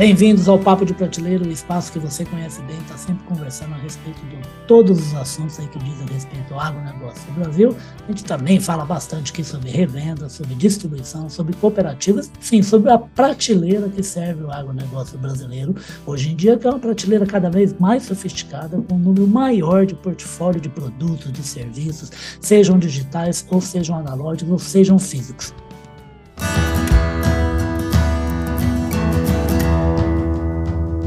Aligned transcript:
Bem-vindos 0.00 0.48
ao 0.48 0.58
Papo 0.58 0.86
de 0.86 0.94
Prateleiro, 0.94 1.44
o 1.44 1.52
espaço 1.52 1.92
que 1.92 1.98
você 1.98 2.24
conhece 2.24 2.62
bem, 2.62 2.78
está 2.78 2.96
sempre 2.96 3.22
conversando 3.26 3.74
a 3.74 3.76
respeito 3.76 4.18
de 4.28 4.38
todos 4.66 4.98
os 4.98 5.14
assuntos 5.14 5.60
aí 5.60 5.66
que 5.66 5.78
dizem 5.78 6.06
respeito 6.06 6.54
ao 6.54 6.60
agronegócio 6.60 7.22
do 7.26 7.32
Brasil. 7.38 7.76
A 8.02 8.10
gente 8.10 8.24
também 8.24 8.58
fala 8.58 8.86
bastante 8.86 9.30
aqui 9.30 9.44
sobre 9.44 9.68
revenda, 9.68 10.30
sobre 10.30 10.54
distribuição, 10.54 11.28
sobre 11.28 11.54
cooperativas, 11.54 12.32
enfim, 12.40 12.62
sobre 12.62 12.90
a 12.90 12.96
prateleira 12.96 13.90
que 13.90 14.02
serve 14.02 14.42
o 14.42 14.50
agronegócio 14.50 15.18
brasileiro. 15.18 15.76
Hoje 16.06 16.30
em 16.30 16.34
dia, 16.34 16.56
que 16.56 16.66
é 16.66 16.70
uma 16.70 16.78
prateleira 16.78 17.26
cada 17.26 17.50
vez 17.50 17.78
mais 17.78 18.04
sofisticada, 18.04 18.80
com 18.80 18.94
um 18.94 18.98
número 18.98 19.28
maior 19.28 19.84
de 19.84 19.94
portfólio 19.94 20.62
de 20.62 20.70
produtos, 20.70 21.30
de 21.30 21.42
serviços, 21.42 22.10
sejam 22.40 22.78
digitais, 22.78 23.46
ou 23.50 23.60
sejam 23.60 23.98
analógicos, 23.98 24.50
ou 24.50 24.58
sejam 24.58 24.98
físicos. 24.98 25.52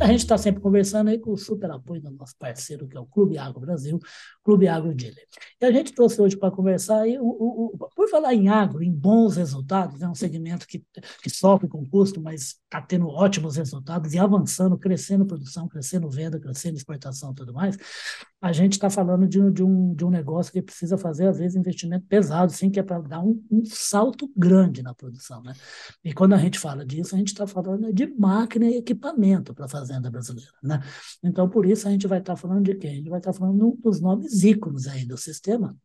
A 0.00 0.06
gente 0.06 0.20
está 0.20 0.38
sempre 0.38 0.62
conversando 0.62 1.08
aí 1.08 1.18
com 1.18 1.32
o 1.32 1.36
super 1.36 1.68
apoio 1.72 2.00
do 2.00 2.10
nosso 2.12 2.36
parceiro, 2.38 2.86
que 2.86 2.96
é 2.96 3.00
o 3.00 3.06
Clube 3.06 3.36
Agro 3.36 3.60
Brasil, 3.60 3.98
Clube 4.44 4.68
Agro 4.68 4.94
Dealer. 4.94 5.26
E 5.60 5.64
a 5.64 5.72
gente 5.72 5.92
trouxe 5.92 6.22
hoje 6.22 6.36
para 6.36 6.52
conversar 6.52 7.00
aí, 7.00 7.18
o, 7.18 7.24
o, 7.24 7.74
o, 7.74 7.88
por 7.96 8.08
falar 8.08 8.32
em 8.32 8.48
agro, 8.48 8.80
em 8.80 8.92
bons 8.92 9.36
resultados, 9.36 10.00
é 10.00 10.08
um 10.08 10.14
segmento 10.14 10.68
que, 10.68 10.84
que 11.20 11.28
sofre 11.28 11.66
com 11.66 11.84
custo, 11.84 12.20
mas 12.20 12.60
está 12.64 12.80
tendo 12.80 13.08
ótimos 13.08 13.56
resultados 13.56 14.14
e 14.14 14.18
avançando, 14.20 14.78
crescendo 14.78 15.26
produção, 15.26 15.66
crescendo 15.66 16.08
venda, 16.08 16.38
crescendo 16.38 16.76
exportação 16.76 17.32
e 17.32 17.34
tudo 17.34 17.52
mais. 17.52 17.76
A 18.40 18.52
gente 18.52 18.74
está 18.74 18.88
falando 18.88 19.26
de, 19.26 19.50
de, 19.50 19.64
um, 19.64 19.92
de 19.96 20.04
um 20.04 20.10
negócio 20.10 20.52
que 20.52 20.62
precisa 20.62 20.96
fazer, 20.96 21.26
às 21.26 21.38
vezes, 21.38 21.56
investimento 21.56 22.06
pesado, 22.06 22.52
sim, 22.52 22.70
que 22.70 22.78
é 22.78 22.84
para 22.84 23.00
dar 23.00 23.20
um, 23.20 23.42
um 23.50 23.64
salto 23.64 24.30
grande 24.36 24.80
na 24.80 24.94
produção. 24.94 25.42
Né? 25.42 25.54
E 26.04 26.12
quando 26.12 26.34
a 26.34 26.38
gente 26.38 26.56
fala 26.56 26.86
disso, 26.86 27.16
a 27.16 27.18
gente 27.18 27.28
está 27.28 27.48
falando 27.48 27.92
de 27.92 28.06
máquina 28.06 28.66
e 28.66 28.76
equipamento 28.76 29.52
para 29.52 29.66
fazer 29.68 29.87
fazenda 29.88 30.10
brasileira. 30.10 30.50
Né? 30.62 30.80
Então, 31.22 31.48
por 31.48 31.66
isso, 31.66 31.88
a 31.88 31.90
gente 31.90 32.06
vai 32.06 32.18
estar 32.18 32.34
tá 32.34 32.36
falando 32.36 32.64
de 32.64 32.74
quem? 32.74 32.90
A 32.90 32.94
gente 32.94 33.10
vai 33.10 33.18
estar 33.18 33.32
tá 33.32 33.38
falando 33.38 33.76
dos 33.82 34.00
nomes 34.00 34.44
ícones 34.44 34.86
aí 34.86 35.06
do 35.06 35.16
sistema, 35.16 35.76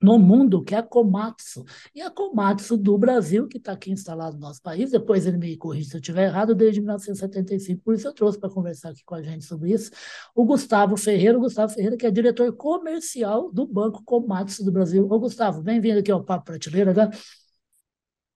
no 0.00 0.18
mundo, 0.18 0.64
que 0.64 0.74
é 0.74 0.78
a 0.78 0.82
Komatsu. 0.82 1.64
E 1.94 2.02
a 2.02 2.10
Komatsu 2.10 2.76
do 2.76 2.98
Brasil, 2.98 3.46
que 3.46 3.58
está 3.58 3.70
aqui 3.70 3.92
instalado 3.92 4.34
no 4.34 4.40
nosso 4.40 4.60
país, 4.60 4.90
depois 4.90 5.26
ele 5.26 5.38
me 5.38 5.56
corrige 5.56 5.90
se 5.90 5.96
eu 5.96 6.00
estiver 6.00 6.24
errado, 6.24 6.56
desde 6.56 6.80
1975. 6.80 7.80
Por 7.84 7.94
isso 7.94 8.08
eu 8.08 8.12
trouxe 8.12 8.36
para 8.36 8.50
conversar 8.50 8.90
aqui 8.90 9.04
com 9.04 9.14
a 9.14 9.22
gente 9.22 9.44
sobre 9.44 9.72
isso 9.72 9.92
o 10.34 10.44
Gustavo 10.44 10.96
Ferreira, 10.96 11.38
o 11.38 11.40
Gustavo 11.40 11.72
Ferreira, 11.72 11.96
que 11.96 12.04
é 12.04 12.10
diretor 12.10 12.52
comercial 12.56 13.52
do 13.52 13.64
Banco 13.64 14.02
Komatsu 14.02 14.64
do 14.64 14.72
Brasil. 14.72 15.06
Ô, 15.08 15.20
Gustavo, 15.20 15.62
bem-vindo 15.62 16.00
aqui 16.00 16.10
ao 16.10 16.24
Papo 16.24 16.46
Prateleira, 16.46 16.92
né? 16.92 17.08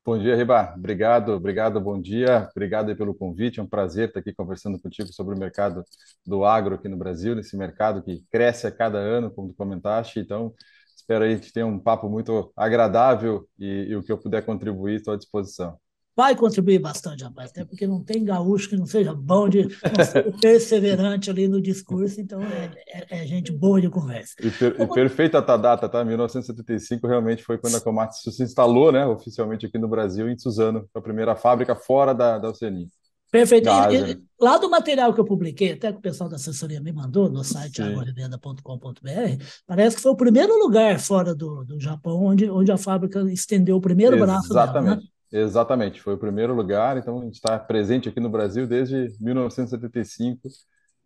Bom 0.06 0.16
dia, 0.18 0.36
Riba. 0.36 0.72
Obrigado, 0.76 1.32
obrigado, 1.32 1.80
bom 1.80 2.00
dia. 2.00 2.48
Obrigado 2.52 2.94
pelo 2.96 3.12
convite. 3.12 3.58
É 3.58 3.62
um 3.62 3.66
prazer 3.66 4.06
estar 4.08 4.20
aqui 4.20 4.32
conversando 4.32 4.78
contigo 4.80 5.12
sobre 5.12 5.34
o 5.34 5.38
mercado 5.38 5.82
do 6.24 6.44
agro 6.44 6.76
aqui 6.76 6.88
no 6.88 6.96
Brasil, 6.96 7.34
nesse 7.34 7.56
mercado 7.56 8.00
que 8.04 8.24
cresce 8.30 8.68
a 8.68 8.70
cada 8.70 8.98
ano, 8.98 9.32
como 9.32 9.48
tu 9.48 9.54
comentaste. 9.54 10.20
Então, 10.20 10.54
espero 10.96 11.24
aí 11.24 11.40
que 11.40 11.52
tenha 11.52 11.66
um 11.66 11.78
papo 11.80 12.08
muito 12.08 12.52
agradável 12.56 13.48
e, 13.58 13.86
e 13.88 13.96
o 13.96 14.02
que 14.02 14.12
eu 14.12 14.18
puder 14.18 14.44
contribuir, 14.46 14.96
estou 14.96 15.12
à 15.12 15.16
disposição 15.16 15.76
vai 16.16 16.34
contribuir 16.34 16.78
bastante, 16.78 17.22
rapaz, 17.22 17.50
até 17.50 17.64
porque 17.64 17.86
não 17.86 18.02
tem 18.02 18.24
gaúcho 18.24 18.70
que 18.70 18.76
não 18.76 18.86
seja 18.86 19.12
bom 19.12 19.48
de 19.48 19.64
não 19.64 20.32
perseverante 20.40 21.28
ali 21.28 21.46
no 21.46 21.60
discurso, 21.60 22.18
então 22.18 22.42
é, 22.42 22.72
é, 22.88 23.22
é 23.22 23.26
gente 23.26 23.52
boa 23.52 23.80
de 23.80 23.90
conversa. 23.90 24.34
E, 24.40 24.50
per, 24.50 24.80
e 24.80 24.86
perfeita 24.86 25.38
a 25.38 25.56
data, 25.56 25.88
tá? 25.88 26.02
1975 26.02 27.06
realmente 27.06 27.42
foi 27.42 27.58
quando 27.58 27.76
a 27.76 27.80
Komatsu 27.80 28.32
se 28.32 28.42
instalou, 28.42 28.90
né, 28.90 29.04
oficialmente 29.06 29.66
aqui 29.66 29.76
no 29.76 29.88
Brasil, 29.88 30.30
em 30.30 30.38
Suzano, 30.38 30.88
a 30.94 31.00
primeira 31.02 31.36
fábrica 31.36 31.76
fora 31.76 32.14
da, 32.14 32.38
da 32.38 32.48
Oceania. 32.48 32.86
Perfeito. 33.30 33.68
E, 33.68 34.12
e, 34.12 34.22
lá 34.40 34.56
do 34.56 34.70
material 34.70 35.12
que 35.12 35.20
eu 35.20 35.24
publiquei, 35.24 35.72
até 35.72 35.92
que 35.92 35.98
o 35.98 36.00
pessoal 36.00 36.30
da 36.30 36.36
assessoria 36.36 36.80
me 36.80 36.92
mandou 36.92 37.28
no 37.28 37.44
site 37.44 37.82
agorevenda.com.br, 37.82 39.44
parece 39.66 39.96
que 39.96 40.02
foi 40.02 40.12
o 40.12 40.16
primeiro 40.16 40.58
lugar 40.58 40.98
fora 40.98 41.34
do, 41.34 41.64
do 41.64 41.78
Japão 41.78 42.24
onde, 42.24 42.48
onde 42.48 42.72
a 42.72 42.78
fábrica 42.78 43.20
estendeu 43.30 43.76
o 43.76 43.80
primeiro 43.80 44.16
Exatamente. 44.16 44.48
braço 44.48 44.54
dela. 44.54 44.64
Exatamente. 44.64 45.02
Né? 45.04 45.15
Exatamente, 45.32 46.00
foi 46.00 46.14
o 46.14 46.18
primeiro 46.18 46.54
lugar, 46.54 46.96
então 46.96 47.20
a 47.20 47.24
gente 47.24 47.34
está 47.34 47.58
presente 47.58 48.08
aqui 48.08 48.20
no 48.20 48.28
Brasil 48.28 48.66
desde 48.66 49.08
1975, 49.20 50.48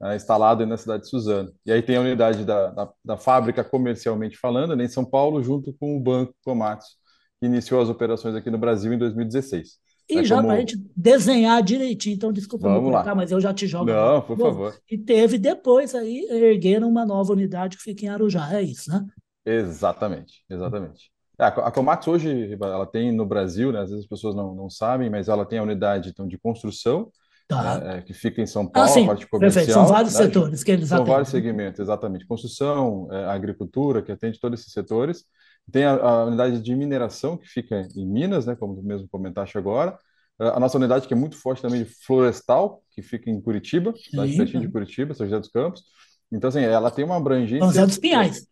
né, 0.00 0.16
instalado 0.16 0.66
na 0.66 0.76
cidade 0.76 1.04
de 1.04 1.08
Suzano. 1.08 1.52
E 1.64 1.72
aí 1.72 1.82
tem 1.82 1.96
a 1.96 2.00
unidade 2.00 2.44
da, 2.44 2.70
da, 2.70 2.92
da, 3.04 3.16
fábrica 3.16 3.64
comercialmente 3.64 4.36
falando, 4.36 4.76
né, 4.76 4.84
em 4.84 4.88
São 4.88 5.04
Paulo, 5.04 5.42
junto 5.42 5.72
com 5.74 5.96
o 5.96 6.00
Banco 6.00 6.34
Komatsu, 6.44 6.96
que 7.38 7.46
iniciou 7.46 7.80
as 7.80 7.88
operações 7.88 8.34
aqui 8.34 8.50
no 8.50 8.58
Brasil 8.58 8.92
em 8.92 8.98
2016. 8.98 9.78
E 10.10 10.18
é 10.18 10.24
já 10.24 10.36
como... 10.36 10.48
para 10.48 10.56
a 10.56 10.60
gente 10.60 10.76
desenhar 10.94 11.62
direitinho, 11.62 12.16
então 12.16 12.32
desculpa 12.32 12.68
Vamos 12.68 12.84
me 12.84 12.90
colocar, 12.90 13.14
mas 13.14 13.30
eu 13.30 13.40
já 13.40 13.54
te 13.54 13.66
jogo. 13.66 13.86
Não, 13.86 14.20
por 14.20 14.36
Bom, 14.36 14.44
favor. 14.44 14.78
E 14.90 14.98
teve 14.98 15.38
depois 15.38 15.94
aí, 15.94 16.26
ergueram 16.28 16.88
uma 16.88 17.06
nova 17.06 17.32
unidade 17.32 17.76
que 17.76 17.82
fica 17.82 18.04
em 18.04 18.08
Arujá, 18.08 18.52
é 18.52 18.62
isso, 18.62 18.90
né? 18.90 19.06
Exatamente, 19.46 20.44
exatamente. 20.50 21.10
É, 21.40 21.44
a 21.46 21.70
Komatsu 21.70 22.10
hoje, 22.10 22.54
ela 22.60 22.84
tem 22.84 23.10
no 23.10 23.24
Brasil, 23.24 23.72
né, 23.72 23.80
às 23.80 23.88
vezes 23.88 24.04
as 24.04 24.08
pessoas 24.08 24.34
não, 24.34 24.54
não 24.54 24.68
sabem, 24.68 25.08
mas 25.08 25.26
ela 25.26 25.46
tem 25.46 25.58
a 25.58 25.62
unidade 25.62 26.10
então, 26.10 26.28
de 26.28 26.36
construção, 26.36 27.10
tá. 27.48 27.80
é, 27.82 28.02
que 28.02 28.12
fica 28.12 28.42
em 28.42 28.46
São 28.46 28.64
ah, 28.64 28.70
Paulo, 28.70 28.90
ah, 28.90 28.92
sim. 28.92 29.06
parte 29.06 29.26
comercial. 29.26 29.64
Perfeito. 29.64 29.72
São 29.72 29.86
vários 29.86 30.12
né? 30.12 30.20
setores 30.20 30.62
que 30.62 30.70
eles 30.70 30.88
São 30.88 30.98
atendem. 30.98 31.12
vários 31.14 31.30
segmentos, 31.30 31.80
exatamente. 31.80 32.26
Construção, 32.26 33.08
é, 33.10 33.24
agricultura, 33.24 34.02
que 34.02 34.12
atende 34.12 34.38
todos 34.38 34.60
esses 34.60 34.70
setores. 34.70 35.24
Tem 35.72 35.84
a, 35.84 35.92
a, 35.92 36.24
unidade 36.26 36.60
de 36.60 36.76
mineração, 36.76 37.38
que 37.38 37.48
fica 37.48 37.88
em 37.96 38.06
Minas, 38.06 38.44
né, 38.44 38.54
como 38.54 38.76
tu 38.76 38.82
mesmo 38.82 39.08
comentaste 39.08 39.56
agora. 39.56 39.96
A 40.38 40.60
nossa 40.60 40.76
unidade, 40.76 41.08
que 41.08 41.14
é 41.14 41.16
muito 41.16 41.36
forte 41.36 41.62
também, 41.62 41.84
de 41.84 41.90
florestal, 42.04 42.82
que 42.90 43.00
fica 43.00 43.30
em 43.30 43.40
Curitiba, 43.40 43.94
cidade 43.96 44.36
pertinho 44.36 44.62
de 44.62 44.68
Curitiba, 44.68 45.14
São 45.14 45.26
José 45.26 45.38
dos 45.38 45.50
Campos. 45.50 45.82
Então, 46.30 46.48
assim, 46.48 46.60
ela 46.60 46.90
tem 46.90 47.04
uma 47.04 47.16
abrangência... 47.16 47.60
São 47.60 47.68
José 47.68 47.86
dos 47.86 47.98
Pinhais. 47.98 48.46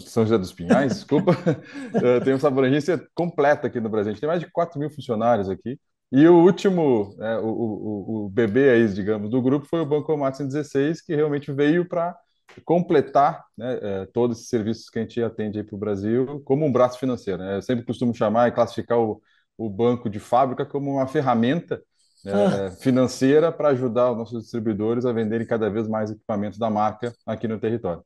São 0.00 0.24
José 0.24 0.38
dos 0.38 0.52
Pinhais, 0.52 0.94
desculpa, 0.94 1.32
uh, 1.32 2.24
tem 2.24 2.34
uma 2.34 2.48
abrangência 2.48 3.06
completa 3.14 3.66
aqui 3.66 3.80
no 3.80 3.88
Brasil. 3.88 4.10
A 4.10 4.12
gente 4.12 4.20
tem 4.20 4.28
mais 4.28 4.40
de 4.40 4.50
4 4.50 4.78
mil 4.78 4.90
funcionários 4.90 5.48
aqui. 5.48 5.78
E 6.12 6.28
o 6.28 6.44
último, 6.44 7.16
é, 7.18 7.38
o, 7.38 7.48
o, 7.48 8.24
o, 8.26 8.28
bebê 8.28 8.70
aí, 8.70 8.88
digamos, 8.88 9.30
do 9.30 9.42
grupo 9.42 9.66
foi 9.66 9.80
o 9.80 9.86
Banco 9.86 10.16
Matos 10.16 10.40
em 10.40 10.46
16, 10.46 11.00
que 11.00 11.14
realmente 11.14 11.50
veio 11.50 11.88
para 11.88 12.16
completar 12.64 13.44
né, 13.56 13.78
é, 13.82 14.06
todos 14.06 14.36
esses 14.36 14.48
serviços 14.48 14.88
que 14.88 14.98
a 14.98 15.02
gente 15.02 15.20
atende 15.22 15.58
aí 15.58 15.64
para 15.64 15.74
o 15.74 15.78
Brasil 15.78 16.40
como 16.44 16.64
um 16.64 16.72
braço 16.72 16.98
financeiro. 17.00 17.42
Né? 17.42 17.56
Eu 17.56 17.62
sempre 17.62 17.84
costumo 17.84 18.14
chamar 18.14 18.48
e 18.48 18.52
classificar 18.52 18.98
o, 18.98 19.20
o 19.58 19.68
banco 19.68 20.08
de 20.08 20.20
fábrica 20.20 20.64
como 20.64 20.92
uma 20.92 21.06
ferramenta 21.06 21.82
né, 22.24 22.32
ah. 22.32 22.70
financeira 22.70 23.50
para 23.50 23.70
ajudar 23.70 24.12
os 24.12 24.18
nossos 24.18 24.42
distribuidores 24.42 25.04
a 25.04 25.12
venderem 25.12 25.46
cada 25.46 25.68
vez 25.68 25.88
mais 25.88 26.10
equipamentos 26.10 26.58
da 26.58 26.70
marca 26.70 27.12
aqui 27.26 27.48
no 27.48 27.58
território. 27.58 28.04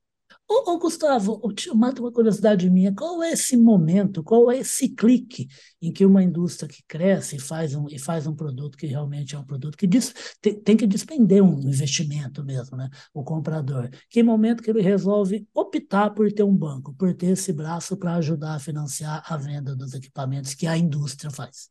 Ô, 0.51 0.73
ô 0.73 0.79
Gustavo, 0.79 1.53
te 1.53 1.69
mata 1.75 2.01
uma 2.01 2.11
curiosidade 2.11 2.71
minha. 2.71 2.95
Qual 2.95 3.23
é 3.23 3.33
esse 3.33 3.55
momento, 3.55 4.25
qual 4.25 4.51
é 4.51 4.57
esse 4.59 4.89
clique 4.89 5.47
em 5.81 5.93
que 5.93 6.07
uma 6.07 6.23
indústria 6.23 6.67
que 6.67 6.83
cresce 6.89 7.37
e 7.37 7.39
faz 7.39 7.75
um, 7.75 7.87
e 7.91 7.99
faz 7.99 8.27
um 8.27 8.35
produto 8.35 8.79
que 8.79 8.87
realmente 8.87 9.35
é 9.35 9.39
um 9.39 9.45
produto 9.45 9.77
que 9.77 9.87
diz, 9.87 10.15
tem, 10.41 10.59
tem 10.59 10.77
que 10.77 10.87
despender 10.87 11.43
um 11.43 11.61
investimento 11.61 12.43
mesmo, 12.43 12.79
né? 12.79 12.89
O 13.13 13.23
comprador. 13.23 13.91
Que 14.09 14.23
momento 14.23 14.63
que 14.63 14.71
ele 14.71 14.81
resolve 14.81 15.47
optar 15.53 16.11
por 16.15 16.33
ter 16.33 16.45
um 16.45 16.57
banco, 16.57 16.95
por 16.95 17.13
ter 17.15 17.33
esse 17.33 17.53
braço 17.53 17.95
para 17.99 18.15
ajudar 18.15 18.55
a 18.55 18.59
financiar 18.59 19.23
a 19.31 19.37
venda 19.37 19.77
dos 19.77 19.93
equipamentos 19.93 20.55
que 20.55 20.67
a 20.67 20.79
indústria 20.79 21.31
faz? 21.31 21.69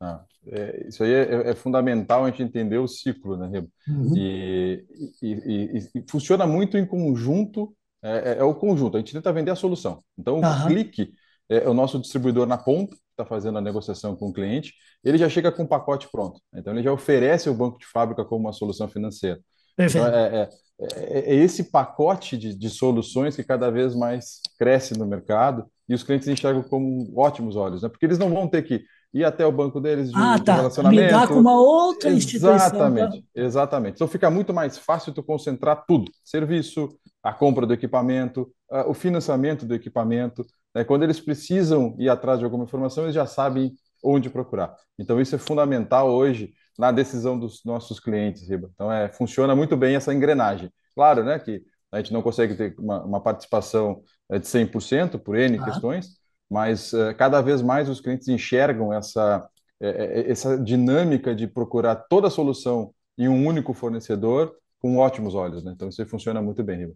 Ah, 0.00 0.24
é, 0.46 0.88
isso 0.88 1.02
aí 1.02 1.12
é, 1.12 1.50
é, 1.50 1.54
fundamental 1.54 2.24
a 2.24 2.30
gente 2.30 2.42
entender 2.42 2.78
o 2.78 2.88
ciclo, 2.88 3.36
né, 3.36 3.66
uhum. 3.88 4.16
e, 4.16 4.84
e, 5.22 5.32
e, 5.32 5.88
e, 5.94 6.04
funciona 6.06 6.46
muito 6.46 6.76
em 6.76 6.86
conjunto 6.86 7.74
é, 8.06 8.32
é, 8.32 8.38
é, 8.38 8.44
o 8.44 8.54
conjunto. 8.54 8.96
A 8.96 9.00
gente 9.00 9.12
tenta 9.12 9.32
vender 9.32 9.50
a 9.50 9.56
solução. 9.56 10.02
Então, 10.18 10.40
o 10.40 10.66
clique 10.66 11.12
é 11.48 11.68
o 11.68 11.74
nosso 11.74 11.98
distribuidor 11.98 12.46
na 12.46 12.58
ponta, 12.58 12.96
que 12.96 13.02
está 13.12 13.24
fazendo 13.24 13.58
a 13.58 13.60
negociação 13.60 14.14
com 14.16 14.28
o 14.28 14.32
cliente, 14.32 14.74
ele 15.04 15.18
já 15.18 15.28
chega 15.28 15.52
com 15.52 15.62
o 15.62 15.68
pacote 15.68 16.08
pronto. 16.10 16.40
Então, 16.54 16.72
ele 16.72 16.82
já 16.82 16.92
oferece 16.92 17.48
o 17.48 17.54
banco 17.54 17.78
de 17.78 17.86
fábrica 17.86 18.24
como 18.24 18.46
uma 18.46 18.52
solução 18.52 18.88
financeira. 18.88 19.40
Então, 19.78 20.06
é, 20.06 20.42
é, 20.42 20.48
é, 20.80 21.32
é, 21.32 21.34
esse 21.34 21.64
pacote 21.64 22.36
de, 22.36 22.54
de 22.54 22.70
soluções 22.70 23.36
que 23.36 23.44
cada 23.44 23.70
vez 23.70 23.94
mais 23.94 24.40
cresce 24.58 24.98
no 24.98 25.06
mercado 25.06 25.66
e 25.88 25.94
os 25.94 26.02
clientes 26.02 26.28
enxergam 26.28 26.62
com 26.62 27.12
ótimos 27.16 27.56
olhos, 27.56 27.82
né? 27.82 27.88
porque 27.88 28.06
eles 28.06 28.18
não 28.18 28.30
vão 28.30 28.48
ter 28.48 28.62
que 28.62 28.84
ir 29.14 29.24
até 29.24 29.46
o 29.46 29.52
banco 29.52 29.80
deles 29.80 30.10
de, 30.10 30.16
ah, 30.16 30.38
tá. 30.38 30.52
de 30.52 30.58
relacionamento. 30.58 31.02
Lidar 31.02 31.28
com 31.28 31.34
uma 31.34 31.58
outra 31.58 32.10
instituição. 32.10 32.54
Exatamente, 32.54 33.22
tá? 33.22 33.28
exatamente. 33.34 33.94
Então 33.94 34.08
fica 34.08 34.30
muito 34.30 34.52
mais 34.52 34.76
fácil 34.76 35.12
tu 35.12 35.22
concentrar 35.22 35.84
tudo: 35.86 36.10
serviço, 36.24 36.88
a 37.26 37.32
compra 37.32 37.66
do 37.66 37.72
equipamento, 37.72 38.48
o 38.86 38.94
financiamento 38.94 39.66
do 39.66 39.74
equipamento. 39.74 40.46
Né? 40.72 40.84
Quando 40.84 41.02
eles 41.02 41.18
precisam 41.18 41.96
ir 41.98 42.08
atrás 42.08 42.38
de 42.38 42.44
alguma 42.44 42.64
informação, 42.64 43.04
eles 43.04 43.14
já 43.14 43.26
sabem 43.26 43.74
onde 44.02 44.30
procurar. 44.30 44.76
Então, 44.96 45.20
isso 45.20 45.34
é 45.34 45.38
fundamental 45.38 46.08
hoje 46.08 46.52
na 46.78 46.92
decisão 46.92 47.36
dos 47.38 47.64
nossos 47.64 47.98
clientes, 47.98 48.48
Riba. 48.48 48.70
Então, 48.74 48.92
é, 48.92 49.08
funciona 49.08 49.56
muito 49.56 49.76
bem 49.76 49.96
essa 49.96 50.14
engrenagem. 50.14 50.70
Claro, 50.94 51.24
né, 51.24 51.38
que 51.38 51.62
a 51.90 51.98
gente 51.98 52.12
não 52.12 52.22
consegue 52.22 52.54
ter 52.54 52.74
uma, 52.78 53.02
uma 53.02 53.20
participação 53.20 54.02
é, 54.30 54.38
de 54.38 54.46
100% 54.46 55.18
por 55.18 55.36
N 55.36 55.58
ah. 55.58 55.64
questões, 55.64 56.18
mas 56.48 56.92
uh, 56.92 57.12
cada 57.16 57.40
vez 57.40 57.60
mais 57.60 57.88
os 57.88 58.00
clientes 58.00 58.28
enxergam 58.28 58.92
essa, 58.92 59.48
é, 59.80 60.30
essa 60.30 60.56
dinâmica 60.56 61.34
de 61.34 61.48
procurar 61.48 61.96
toda 61.96 62.28
a 62.28 62.30
solução 62.30 62.94
em 63.18 63.28
um 63.28 63.44
único 63.46 63.74
fornecedor 63.74 64.54
com 64.80 64.98
ótimos 64.98 65.34
olhos, 65.34 65.64
né? 65.64 65.72
Então 65.74 65.88
isso 65.88 66.06
funciona 66.06 66.40
muito 66.40 66.62
bem, 66.62 66.78
Riva. 66.78 66.94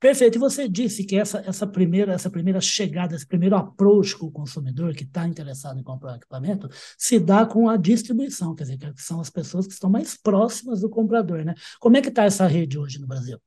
Perfeito. 0.00 0.36
E 0.36 0.38
você 0.38 0.68
disse 0.68 1.04
que 1.04 1.16
essa, 1.16 1.42
essa, 1.44 1.66
primeira, 1.66 2.12
essa 2.12 2.30
primeira 2.30 2.60
chegada, 2.60 3.16
esse 3.16 3.26
primeiro 3.26 3.56
approach 3.56 4.16
com 4.16 4.26
o 4.26 4.30
consumidor 4.30 4.94
que 4.94 5.02
está 5.02 5.26
interessado 5.26 5.80
em 5.80 5.82
comprar 5.82 6.12
um 6.12 6.16
equipamento, 6.16 6.68
se 6.96 7.18
dá 7.18 7.44
com 7.44 7.68
a 7.68 7.76
distribuição, 7.76 8.54
quer 8.54 8.64
dizer, 8.64 8.78
que 8.78 9.02
são 9.02 9.20
as 9.20 9.28
pessoas 9.28 9.66
que 9.66 9.72
estão 9.72 9.90
mais 9.90 10.16
próximas 10.16 10.80
do 10.80 10.88
comprador. 10.88 11.44
Né? 11.44 11.54
Como 11.80 11.96
é 11.96 12.02
que 12.02 12.10
está 12.10 12.24
essa 12.24 12.46
rede 12.46 12.78
hoje 12.78 13.00
no 13.00 13.08
Brasil? 13.08 13.40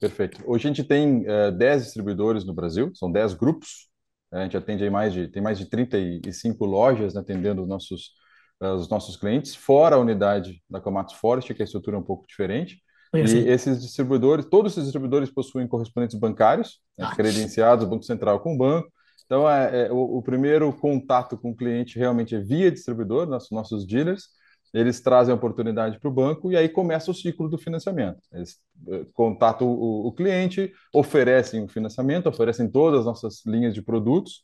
Perfeito. 0.00 0.42
Hoje 0.46 0.66
a 0.66 0.72
gente 0.72 0.84
tem 0.84 1.22
uh, 1.22 1.30
eh, 1.30 1.52
10 1.52 1.84
distribuidores 1.84 2.44
no 2.44 2.54
Brasil, 2.54 2.92
são 2.94 3.10
10 3.10 3.34
grupos. 3.34 3.88
A 4.32 4.42
gente 4.42 4.56
atende 4.56 4.88
mais 4.90 5.12
de, 5.12 5.28
tem 5.28 5.42
mais 5.42 5.58
de 5.58 5.66
35 5.66 6.64
lojas 6.64 7.14
né, 7.14 7.20
atendendo 7.20 7.62
os 7.62 7.68
nossos, 7.68 8.12
uh, 8.60 8.74
os 8.74 8.88
nossos 8.88 9.16
clientes, 9.16 9.54
fora 9.54 9.96
a 9.96 9.98
unidade 9.98 10.62
da 10.68 10.80
Komatsu 10.80 11.16
Forest, 11.16 11.54
que 11.54 11.62
a 11.62 11.64
estrutura 11.64 11.96
é 11.96 12.00
um 12.00 12.04
pouco 12.04 12.26
diferente. 12.26 12.80
E 13.14 13.48
esses 13.48 13.80
distribuidores, 13.80 14.44
todos 14.46 14.72
esses 14.72 14.84
distribuidores 14.84 15.30
possuem 15.30 15.66
correspondentes 15.66 16.18
bancários, 16.18 16.80
né, 16.96 17.10
credenciados 17.16 17.88
Banco 17.88 18.04
Central 18.04 18.40
com 18.40 18.54
o 18.54 18.58
banco. 18.58 18.90
Então, 19.24 19.48
é, 19.48 19.86
é 19.86 19.92
o, 19.92 20.18
o, 20.18 20.22
primeiro 20.22 20.72
contato 20.72 21.36
com 21.36 21.50
o 21.50 21.56
cliente 21.56 21.98
realmente 21.98 22.34
é 22.34 22.40
via 22.40 22.70
distribuidor, 22.70 23.26
nossos, 23.26 23.50
nossos 23.50 23.86
dealers. 23.86 24.24
Eles 24.72 25.00
trazem 25.00 25.32
a 25.32 25.36
oportunidade 25.36 25.98
para 25.98 26.08
o 26.08 26.12
banco 26.12 26.52
e 26.52 26.56
aí 26.56 26.68
começa 26.68 27.10
o 27.10 27.14
ciclo 27.14 27.48
do 27.48 27.56
financiamento. 27.56 28.20
Eles 28.32 28.58
eh, 28.88 29.06
contatam 29.14 29.66
o, 29.66 30.08
o 30.08 30.12
cliente, 30.12 30.72
oferecem 30.92 31.64
o 31.64 31.68
financiamento, 31.68 32.28
oferecem 32.28 32.70
todas 32.70 33.00
as 33.00 33.06
nossas 33.06 33.42
linhas 33.46 33.72
de 33.72 33.80
produtos, 33.80 34.42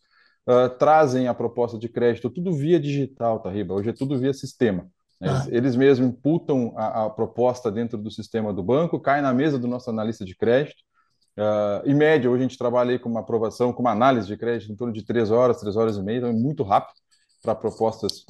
uh, 0.49 0.69
trazem 0.79 1.29
a 1.29 1.35
proposta 1.35 1.79
de 1.79 1.89
crédito, 1.91 2.31
tudo 2.31 2.55
via 2.55 2.81
digital, 2.81 3.41
tá, 3.41 3.51
Riba? 3.51 3.75
Hoje 3.75 3.91
é 3.91 3.93
tudo 3.93 4.19
via 4.19 4.33
sistema. 4.33 4.89
Eles, 5.21 5.41
ah. 5.41 5.47
eles 5.51 5.77
mesmos 5.77 6.09
imputam 6.09 6.73
a, 6.77 7.05
a, 7.05 7.11
proposta 7.11 7.71
dentro 7.71 7.97
do 7.97 8.11
sistema 8.11 8.53
do 8.53 8.63
banco, 8.63 9.01
cai 9.01 9.21
na 9.21 9.33
mesa 9.33 9.59
do 9.59 9.69
nosso 9.69 9.89
analista 9.91 10.25
de 10.25 10.37
crédito. 10.37 10.83
Uh, 11.37 11.89
em 11.89 11.95
média, 11.95 12.31
hoje 12.31 12.41
a 12.45 12.49
gente 12.49 12.59
trabalha 12.59 12.99
com 12.99 13.09
uma 13.09 13.21
aprovação, 13.21 13.73
com 13.73 13.81
uma 13.81 13.91
análise 13.91 14.27
de 14.27 14.37
crédito 14.37 14.73
em 14.73 14.77
torno 14.77 14.93
de 14.93 15.05
três 15.05 15.31
horas, 15.31 15.61
três 15.61 15.77
horas 15.77 15.97
e 15.97 16.03
meia, 16.03 16.19
então 16.19 16.31
é 16.31 16.33
muito 16.33 16.63
rápido 16.63 16.95
para 17.43 17.55
propostas 17.55 18.25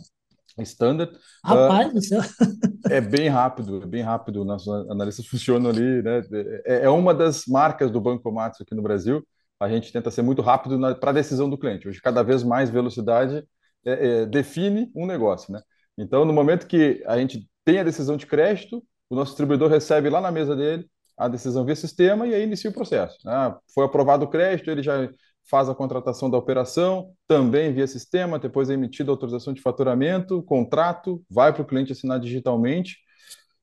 standard. 0.62 1.12
Rapaz 1.44 1.88
uh, 1.88 1.94
do 1.94 2.02
céu! 2.02 2.20
É 2.90 3.00
bem 3.00 3.28
rápido, 3.28 3.82
é 3.82 3.86
bem 3.86 4.02
rápido. 4.02 4.44
Nossos 4.44 4.68
analistas 4.90 5.24
funcionam 5.26 5.70
ali, 5.70 6.02
né? 6.02 6.22
É, 6.66 6.84
é 6.84 6.90
uma 6.90 7.14
das 7.14 7.46
marcas 7.46 7.90
do 7.90 7.98
Banco 7.98 8.30
Matos 8.30 8.60
aqui 8.60 8.74
no 8.74 8.82
Brasil. 8.82 9.26
A 9.58 9.68
gente 9.68 9.90
tenta 9.90 10.10
ser 10.10 10.20
muito 10.20 10.42
rápido 10.42 10.78
para 10.96 11.10
a 11.10 11.14
decisão 11.14 11.48
do 11.48 11.56
cliente. 11.56 11.88
Hoje, 11.88 12.00
cada 12.00 12.22
vez 12.22 12.42
mais 12.42 12.68
velocidade 12.68 13.42
é, 13.84 14.22
é, 14.22 14.26
define 14.26 14.90
um 14.94 15.06
negócio, 15.06 15.52
né? 15.52 15.62
Então, 15.96 16.24
no 16.24 16.32
momento 16.32 16.66
que 16.66 17.02
a 17.06 17.16
gente 17.18 17.48
tem 17.64 17.78
a 17.78 17.84
decisão 17.84 18.16
de 18.16 18.26
crédito, 18.26 18.82
o 19.08 19.14
nosso 19.14 19.30
distribuidor 19.30 19.70
recebe 19.70 20.10
lá 20.10 20.20
na 20.20 20.30
mesa 20.30 20.56
dele 20.56 20.86
a 21.16 21.28
decisão 21.28 21.64
via 21.64 21.76
sistema 21.76 22.26
e 22.26 22.34
aí 22.34 22.42
inicia 22.42 22.70
o 22.70 22.74
processo. 22.74 23.16
Ah, 23.26 23.56
foi 23.72 23.84
aprovado 23.84 24.24
o 24.24 24.28
crédito, 24.28 24.70
ele 24.70 24.82
já 24.82 25.08
faz 25.48 25.68
a 25.68 25.74
contratação 25.74 26.30
da 26.30 26.38
operação, 26.38 27.12
também 27.28 27.72
via 27.72 27.86
sistema, 27.86 28.38
depois 28.38 28.70
é 28.70 28.74
emitida 28.74 29.10
a 29.10 29.12
autorização 29.12 29.52
de 29.52 29.60
faturamento, 29.60 30.42
contrato, 30.42 31.22
vai 31.30 31.52
para 31.52 31.62
o 31.62 31.66
cliente 31.66 31.92
assinar 31.92 32.18
digitalmente. 32.18 32.98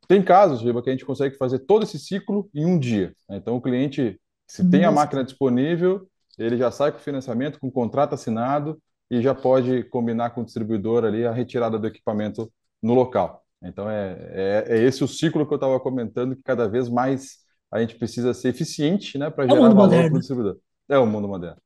Tem 0.07 0.21
casos, 0.21 0.61
Riba, 0.61 0.81
que 0.81 0.89
a 0.89 0.91
gente 0.91 1.05
consegue 1.05 1.37
fazer 1.37 1.59
todo 1.59 1.83
esse 1.83 1.97
ciclo 1.97 2.49
em 2.53 2.65
um 2.65 2.77
dia. 2.77 3.13
Né? 3.27 3.37
Então, 3.37 3.55
o 3.55 3.61
cliente, 3.61 4.19
se 4.47 4.69
tem 4.69 4.85
a 4.85 4.91
máquina 4.91 5.23
disponível, 5.23 6.07
ele 6.37 6.57
já 6.57 6.69
sai 6.69 6.91
com 6.91 6.97
o 6.97 7.01
financiamento, 7.01 7.59
com 7.59 7.67
o 7.67 7.71
contrato 7.71 8.13
assinado, 8.13 8.79
e 9.11 9.21
já 9.21 9.35
pode 9.35 9.83
combinar 9.83 10.29
com 10.29 10.39
o 10.39 10.45
distribuidor 10.45 11.03
ali 11.03 11.25
a 11.25 11.33
retirada 11.33 11.77
do 11.77 11.85
equipamento 11.85 12.49
no 12.81 12.93
local. 12.93 13.43
Então, 13.61 13.89
é, 13.89 14.17
é, 14.31 14.65
é 14.69 14.83
esse 14.83 15.03
o 15.03 15.07
ciclo 15.07 15.45
que 15.45 15.53
eu 15.53 15.57
estava 15.57 15.77
comentando, 15.81 16.33
que 16.33 16.41
cada 16.41 16.65
vez 16.67 16.87
mais 16.87 17.39
a 17.69 17.81
gente 17.81 17.95
precisa 17.95 18.33
ser 18.33 18.47
eficiente 18.47 19.17
né, 19.17 19.29
para 19.29 19.43
é 19.43 19.49
gerar 19.49 19.69
valor 19.73 19.89
para 19.89 20.15
o 20.15 20.19
distribuidor. 20.19 20.57
É 20.87 20.97
o 20.97 21.05
mundo 21.05 21.27
moderno. 21.27 21.61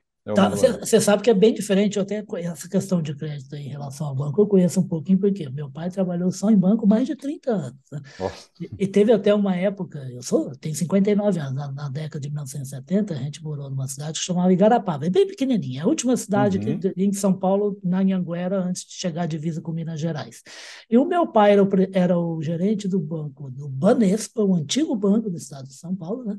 Você 0.80 0.96
é 0.96 1.00
sabe 1.00 1.22
que 1.22 1.30
é 1.30 1.34
bem 1.36 1.54
diferente, 1.54 1.98
eu 1.98 2.04
até 2.04 2.26
essa 2.40 2.68
questão 2.68 3.00
de 3.00 3.14
crédito 3.14 3.56
em 3.56 3.68
relação 3.68 4.08
ao 4.08 4.16
banco, 4.16 4.42
eu 4.42 4.48
conheço 4.48 4.80
um 4.80 4.88
pouquinho, 4.88 5.20
porque 5.20 5.48
meu 5.52 5.70
pai 5.70 5.92
trabalhou 5.92 6.32
só 6.32 6.50
em 6.50 6.58
banco 6.58 6.88
mais 6.88 7.06
de 7.06 7.16
30 7.16 7.52
anos. 7.52 7.80
Né? 7.92 8.02
E, 8.60 8.72
e, 8.80 8.88
teve 8.88 9.12
até 9.14 9.32
uma 9.36 9.56
época, 9.56 10.00
eu 10.12 10.24
sou, 10.24 10.56
tenho 10.56 10.74
59 10.74 11.40
anos, 11.40 11.54
na, 11.54 11.72
na, 11.72 11.90
década 11.90 12.20
de 12.20 12.30
1970, 12.30 13.14
a 13.14 13.18
gente 13.18 13.44
morou 13.44 13.70
numa 13.70 13.88
cidade 13.88 14.20
que 14.20 14.26
chamava 14.26 14.52
Igarapava, 14.52 15.06
é 15.06 15.12
bem 15.12 15.28
pequenininha, 15.28 15.82
é 15.82 15.84
a 15.84 15.88
última 15.88 16.18
cidade 16.18 16.58
uhum. 16.58 16.80
que, 16.80 16.94
em 16.98 17.14
São 17.14 17.32
Paulo, 17.32 17.78
na 17.84 18.00
Anhanguera, 18.00 18.64
antes 18.64 18.84
de 18.84 18.94
chegar 18.94 19.24
à 19.24 19.28
divisa 19.28 19.62
com 19.62 19.72
Minas 19.72 20.00
Gerais. 20.00 20.42
E 20.90 20.98
o 20.98 21.06
meu 21.06 21.28
pai 21.28 21.52
era 21.52 21.64
o, 21.64 21.70
era 21.94 22.18
o 22.18 22.42
gerente 22.42 22.88
do 22.88 23.00
banco, 23.00 23.52
do 23.52 23.70
Banespa, 23.70 24.42
o 24.42 24.56
antigo 24.56 24.96
banco 24.96 25.30
do 25.30 25.38
estado 25.38 25.68
de 25.68 25.76
São 25.76 25.96
Paulo, 25.96 26.24
né? 26.24 26.36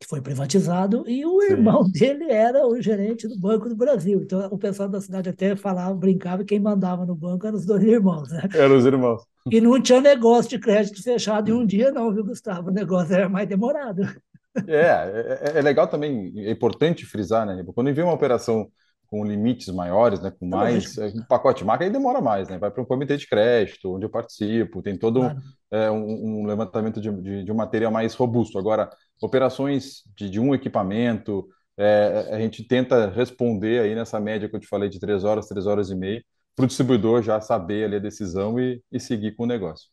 Que 0.00 0.06
foi 0.06 0.20
privatizado, 0.20 1.04
e 1.08 1.26
o 1.26 1.40
Sim. 1.40 1.52
irmão 1.52 1.84
dele 1.90 2.30
era 2.30 2.66
o 2.66 2.80
gerente 2.80 3.26
do 3.26 3.38
Banco 3.38 3.68
do 3.68 3.76
Brasil. 3.76 4.22
Então, 4.22 4.46
o 4.50 4.58
pessoal 4.58 4.88
da 4.88 5.00
cidade 5.00 5.28
até 5.28 5.56
falava, 5.56 5.94
brincava, 5.94 6.44
quem 6.44 6.60
mandava 6.60 7.04
no 7.04 7.14
banco 7.14 7.46
eram 7.46 7.56
os 7.56 7.66
dois 7.66 7.82
irmãos. 7.82 8.30
Né? 8.30 8.42
Eram 8.54 8.76
os 8.76 8.86
irmãos. 8.86 9.22
E 9.50 9.60
não 9.60 9.80
tinha 9.80 10.00
negócio 10.00 10.50
de 10.50 10.58
crédito 10.58 11.02
fechado 11.02 11.50
em 11.50 11.54
um 11.54 11.66
dia, 11.66 11.90
não, 11.90 12.12
viu, 12.12 12.24
Gustavo? 12.24 12.68
O 12.68 12.72
negócio 12.72 13.14
era 13.14 13.28
mais 13.28 13.48
demorado. 13.48 14.02
É, 14.66 15.50
é, 15.54 15.58
é 15.58 15.62
legal 15.62 15.86
também, 15.86 16.32
é 16.36 16.50
importante 16.50 17.06
frisar, 17.06 17.46
né? 17.46 17.64
Quando 17.74 17.92
vem 17.92 18.04
uma 18.04 18.14
operação 18.14 18.68
com 19.08 19.24
limites 19.24 19.68
maiores, 19.68 20.20
né, 20.20 20.30
com 20.30 20.46
mais 20.46 20.98
é, 20.98 21.06
um 21.06 21.24
pacote 21.26 21.60
de 21.60 21.64
marca, 21.64 21.82
aí 21.82 21.90
demora 21.90 22.20
mais, 22.20 22.48
né? 22.48 22.58
Vai 22.58 22.70
para 22.70 22.82
um 22.82 22.86
comitê 22.86 23.16
de 23.16 23.26
crédito, 23.26 23.94
onde 23.94 24.04
eu 24.04 24.10
participo, 24.10 24.82
tem 24.82 24.98
todo 24.98 25.20
claro. 25.20 25.40
é, 25.70 25.90
um, 25.90 26.40
um, 26.42 26.46
levantamento 26.46 27.00
de, 27.00 27.10
de, 27.10 27.44
de, 27.44 27.52
um 27.52 27.54
material 27.54 27.90
mais 27.90 28.14
robusto. 28.14 28.58
Agora, 28.58 28.90
operações 29.20 30.02
de, 30.16 30.30
de 30.30 30.40
um 30.40 30.54
equipamento, 30.54 31.48
é, 31.76 32.28
a 32.32 32.38
gente 32.40 32.64
tenta 32.66 33.08
responder 33.10 33.80
aí 33.80 33.94
nessa 33.94 34.20
média 34.20 34.48
que 34.48 34.56
eu 34.56 34.60
te 34.60 34.66
falei 34.66 34.88
de 34.88 34.98
três 35.00 35.24
horas, 35.24 35.46
três 35.48 35.66
horas 35.66 35.90
e 35.90 35.94
meia, 35.96 36.24
para 36.56 36.64
o 36.64 36.68
distribuidor 36.68 37.22
já 37.22 37.40
saber 37.40 37.84
ali 37.84 37.96
a 37.96 37.98
decisão 38.00 38.58
e, 38.58 38.82
e 38.90 38.98
seguir 39.00 39.34
com 39.36 39.44
o 39.44 39.46
negócio. 39.46 39.88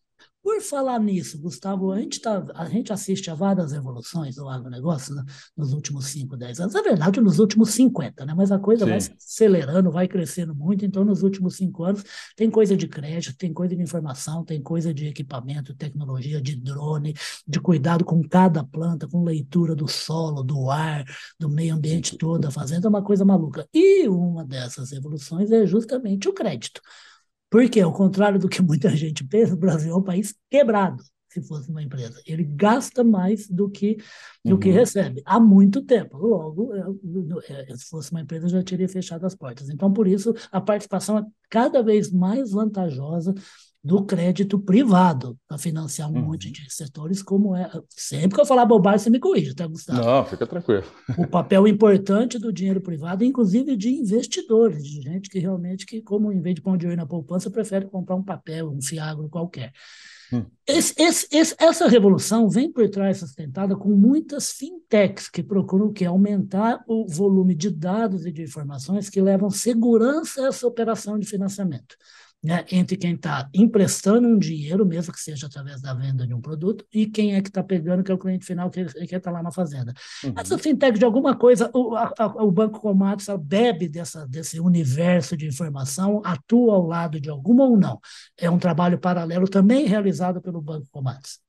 Por 0.45 0.61
falar 0.61 0.99
nisso, 0.99 1.39
Gustavo, 1.39 1.91
a 1.91 1.99
gente, 1.99 2.21
tá, 2.21 2.45
a 2.53 2.65
gente 2.65 2.93
assiste 2.93 3.31
a 3.31 3.33
várias 3.33 3.73
evoluções 3.73 4.35
do 4.35 4.47
agronegócio 4.47 5.15
né, 5.15 5.23
nos 5.57 5.73
últimos 5.73 6.05
5, 6.05 6.37
10 6.37 6.59
anos. 6.59 6.73
Na 6.75 6.83
verdade, 6.83 7.19
nos 7.19 7.39
últimos 7.39 7.71
50, 7.71 8.23
né? 8.27 8.33
mas 8.37 8.51
a 8.51 8.59
coisa 8.59 8.85
Sim. 8.85 8.91
vai 8.91 9.01
se 9.01 9.11
acelerando, 9.11 9.91
vai 9.91 10.07
crescendo 10.07 10.53
muito. 10.53 10.85
Então, 10.85 11.03
nos 11.03 11.23
últimos 11.23 11.55
cinco 11.55 11.83
anos, 11.83 12.03
tem 12.35 12.47
coisa 12.51 12.77
de 12.77 12.87
crédito, 12.87 13.35
tem 13.35 13.51
coisa 13.51 13.75
de 13.75 13.81
informação, 13.81 14.45
tem 14.45 14.61
coisa 14.61 14.93
de 14.93 15.07
equipamento, 15.07 15.73
tecnologia, 15.73 16.39
de 16.39 16.55
drone, 16.55 17.15
de 17.47 17.59
cuidado 17.59 18.05
com 18.05 18.21
cada 18.21 18.63
planta, 18.63 19.07
com 19.07 19.23
leitura 19.23 19.75
do 19.75 19.87
solo, 19.87 20.43
do 20.43 20.69
ar, 20.69 21.03
do 21.39 21.49
meio 21.49 21.73
ambiente 21.73 22.19
todo, 22.19 22.41
da 22.41 22.51
fazenda, 22.51 22.85
é 22.85 22.89
uma 22.89 23.03
coisa 23.03 23.25
maluca. 23.25 23.67
E 23.73 24.07
uma 24.07 24.45
dessas 24.45 24.91
evoluções 24.91 25.49
é 25.49 25.65
justamente 25.65 26.29
o 26.29 26.33
crédito. 26.33 26.81
Porque, 27.55 27.79
ao 27.79 27.93
contrário 27.93 28.37
do 28.37 28.49
que 28.49 28.61
muita 28.61 28.89
gente 28.89 29.23
pensa, 29.23 29.53
o 29.53 29.57
Brasil 29.57 29.93
é 29.93 29.95
um 29.95 30.03
país 30.03 30.35
quebrado, 30.49 31.01
se 31.29 31.41
fosse 31.41 31.69
uma 31.69 31.81
empresa. 31.81 32.21
Ele 32.25 32.43
gasta 32.43 33.01
mais 33.01 33.47
do 33.47 33.69
que, 33.69 33.95
do 34.43 34.55
uhum. 34.55 34.59
que 34.59 34.69
recebe, 34.69 35.21
há 35.25 35.39
muito 35.39 35.81
tempo. 35.81 36.17
Logo, 36.17 36.73
é, 36.75 37.71
é, 37.71 37.77
se 37.77 37.85
fosse 37.85 38.11
uma 38.11 38.19
empresa, 38.19 38.49
já 38.49 38.61
teria 38.61 38.89
fechado 38.89 39.25
as 39.25 39.33
portas. 39.33 39.69
Então, 39.69 39.93
por 39.93 40.05
isso, 40.05 40.33
a 40.51 40.59
participação 40.59 41.17
é 41.17 41.23
cada 41.49 41.81
vez 41.81 42.11
mais 42.11 42.51
vantajosa 42.51 43.33
do 43.85 44.03
crédito 44.03 44.57
privado 44.57 45.37
para 45.47 45.59
financiar 45.59 46.09
um 46.11 46.15
uhum. 46.15 46.21
monte 46.23 46.49
de 46.49 46.73
setores, 46.73 47.21
como 47.21 47.55
é. 47.55 47.69
Sempre 47.87 48.33
que 48.33 48.41
eu 48.41 48.45
falar 48.45 48.65
bobagem, 48.65 48.97
você 48.97 49.09
me 49.11 49.19
corrige, 49.19 49.53
tá, 49.53 49.67
Gustavo? 49.67 50.03
Não, 50.03 50.25
fica 50.25 50.47
tranquilo. 50.47 50.83
O 51.19 51.27
papel 51.27 51.67
importante 51.67 52.39
do 52.39 52.51
dinheiro 52.51 52.81
privado, 52.81 53.23
inclusive 53.23 53.77
de 53.77 53.89
investidores, 53.93 54.83
de 54.83 55.01
gente 55.03 55.29
que 55.29 55.37
realmente, 55.37 55.85
que, 55.85 56.01
como 56.01 56.31
em 56.31 56.41
vez 56.41 56.55
de 56.55 56.61
pôr 56.63 56.75
dinheiro 56.79 56.99
na 56.99 57.05
poupança, 57.05 57.51
prefere 57.51 57.85
comprar 57.85 58.15
um 58.15 58.23
papel, 58.23 58.71
um 58.71 58.81
fiagro 58.81 59.29
qualquer. 59.29 59.71
Hum. 60.33 60.43
Esse, 60.65 60.99
esse, 60.99 61.27
esse, 61.31 61.55
essa 61.59 61.87
revolução 61.87 62.49
vem 62.49 62.71
por 62.71 62.89
trás 62.89 63.19
sustentada 63.19 63.75
com 63.75 63.89
muitas 63.89 64.51
fintechs 64.51 65.29
que 65.29 65.43
procuram 65.43 65.93
que 65.93 66.03
aumentar 66.03 66.83
o 66.87 67.07
volume 67.07 67.53
de 67.53 67.69
dados 67.69 68.25
e 68.25 68.31
de 68.31 68.41
informações 68.41 69.11
que 69.11 69.21
levam 69.21 69.51
segurança 69.51 70.41
a 70.41 70.47
essa 70.47 70.65
operação 70.65 71.19
de 71.19 71.27
financiamento 71.27 71.95
né, 72.45 72.63
entre 72.71 72.95
quem 72.95 73.15
está 73.15 73.49
emprestando 73.51 74.27
um 74.27 74.37
dinheiro, 74.37 74.85
mesmo 74.85 75.11
que 75.11 75.19
seja 75.19 75.47
através 75.47 75.81
da 75.81 75.95
venda 75.95 76.27
de 76.27 76.33
um 76.33 76.39
produto, 76.39 76.85
e 76.93 77.07
quem 77.07 77.33
é 77.33 77.41
que 77.41 77.47
está 77.47 77.63
pegando, 77.63 78.03
que 78.03 78.11
é 78.11 78.13
o 78.13 78.19
cliente 78.19 78.45
final 78.45 78.69
que 78.69 78.81
está 78.81 79.31
lá 79.31 79.41
na 79.41 79.51
fazenda. 79.51 79.91
Uhum. 80.23 80.33
Essa 80.37 80.55
fintech, 80.55 80.99
de 80.99 81.05
alguma 81.05 81.35
coisa, 81.35 81.71
o, 81.73 81.95
a, 81.95 82.13
o 82.43 82.51
Banco 82.51 82.79
Comatos 82.79 83.25
bebe 83.39 83.89
dessa, 83.89 84.27
desse 84.27 84.59
universo 84.59 85.35
de 85.35 85.47
informação, 85.47 86.21
atua 86.23 86.75
ao 86.75 86.85
lado 86.85 87.19
de 87.19 87.31
alguma 87.31 87.63
ou 87.63 87.75
não? 87.75 87.99
É 88.37 88.47
um 88.47 88.59
trabalho 88.59 88.99
paralelo 88.99 89.47
também 89.47 89.87
realizado 89.87 90.39
pelo 90.39 90.61
Banco 90.61 90.87
Comatos. 90.91 91.44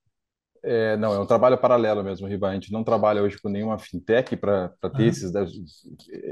É, 0.68 0.96
não, 0.96 1.14
é 1.14 1.20
um 1.20 1.26
trabalho 1.26 1.56
paralelo 1.56 2.02
mesmo, 2.02 2.26
Riba. 2.26 2.48
A 2.48 2.54
gente 2.54 2.72
não 2.72 2.82
trabalha 2.82 3.22
hoje 3.22 3.38
com 3.38 3.48
nenhuma 3.48 3.78
fintech 3.78 4.36
para 4.36 4.68
ter 4.68 5.02
uhum. 5.02 5.08
esses. 5.08 5.32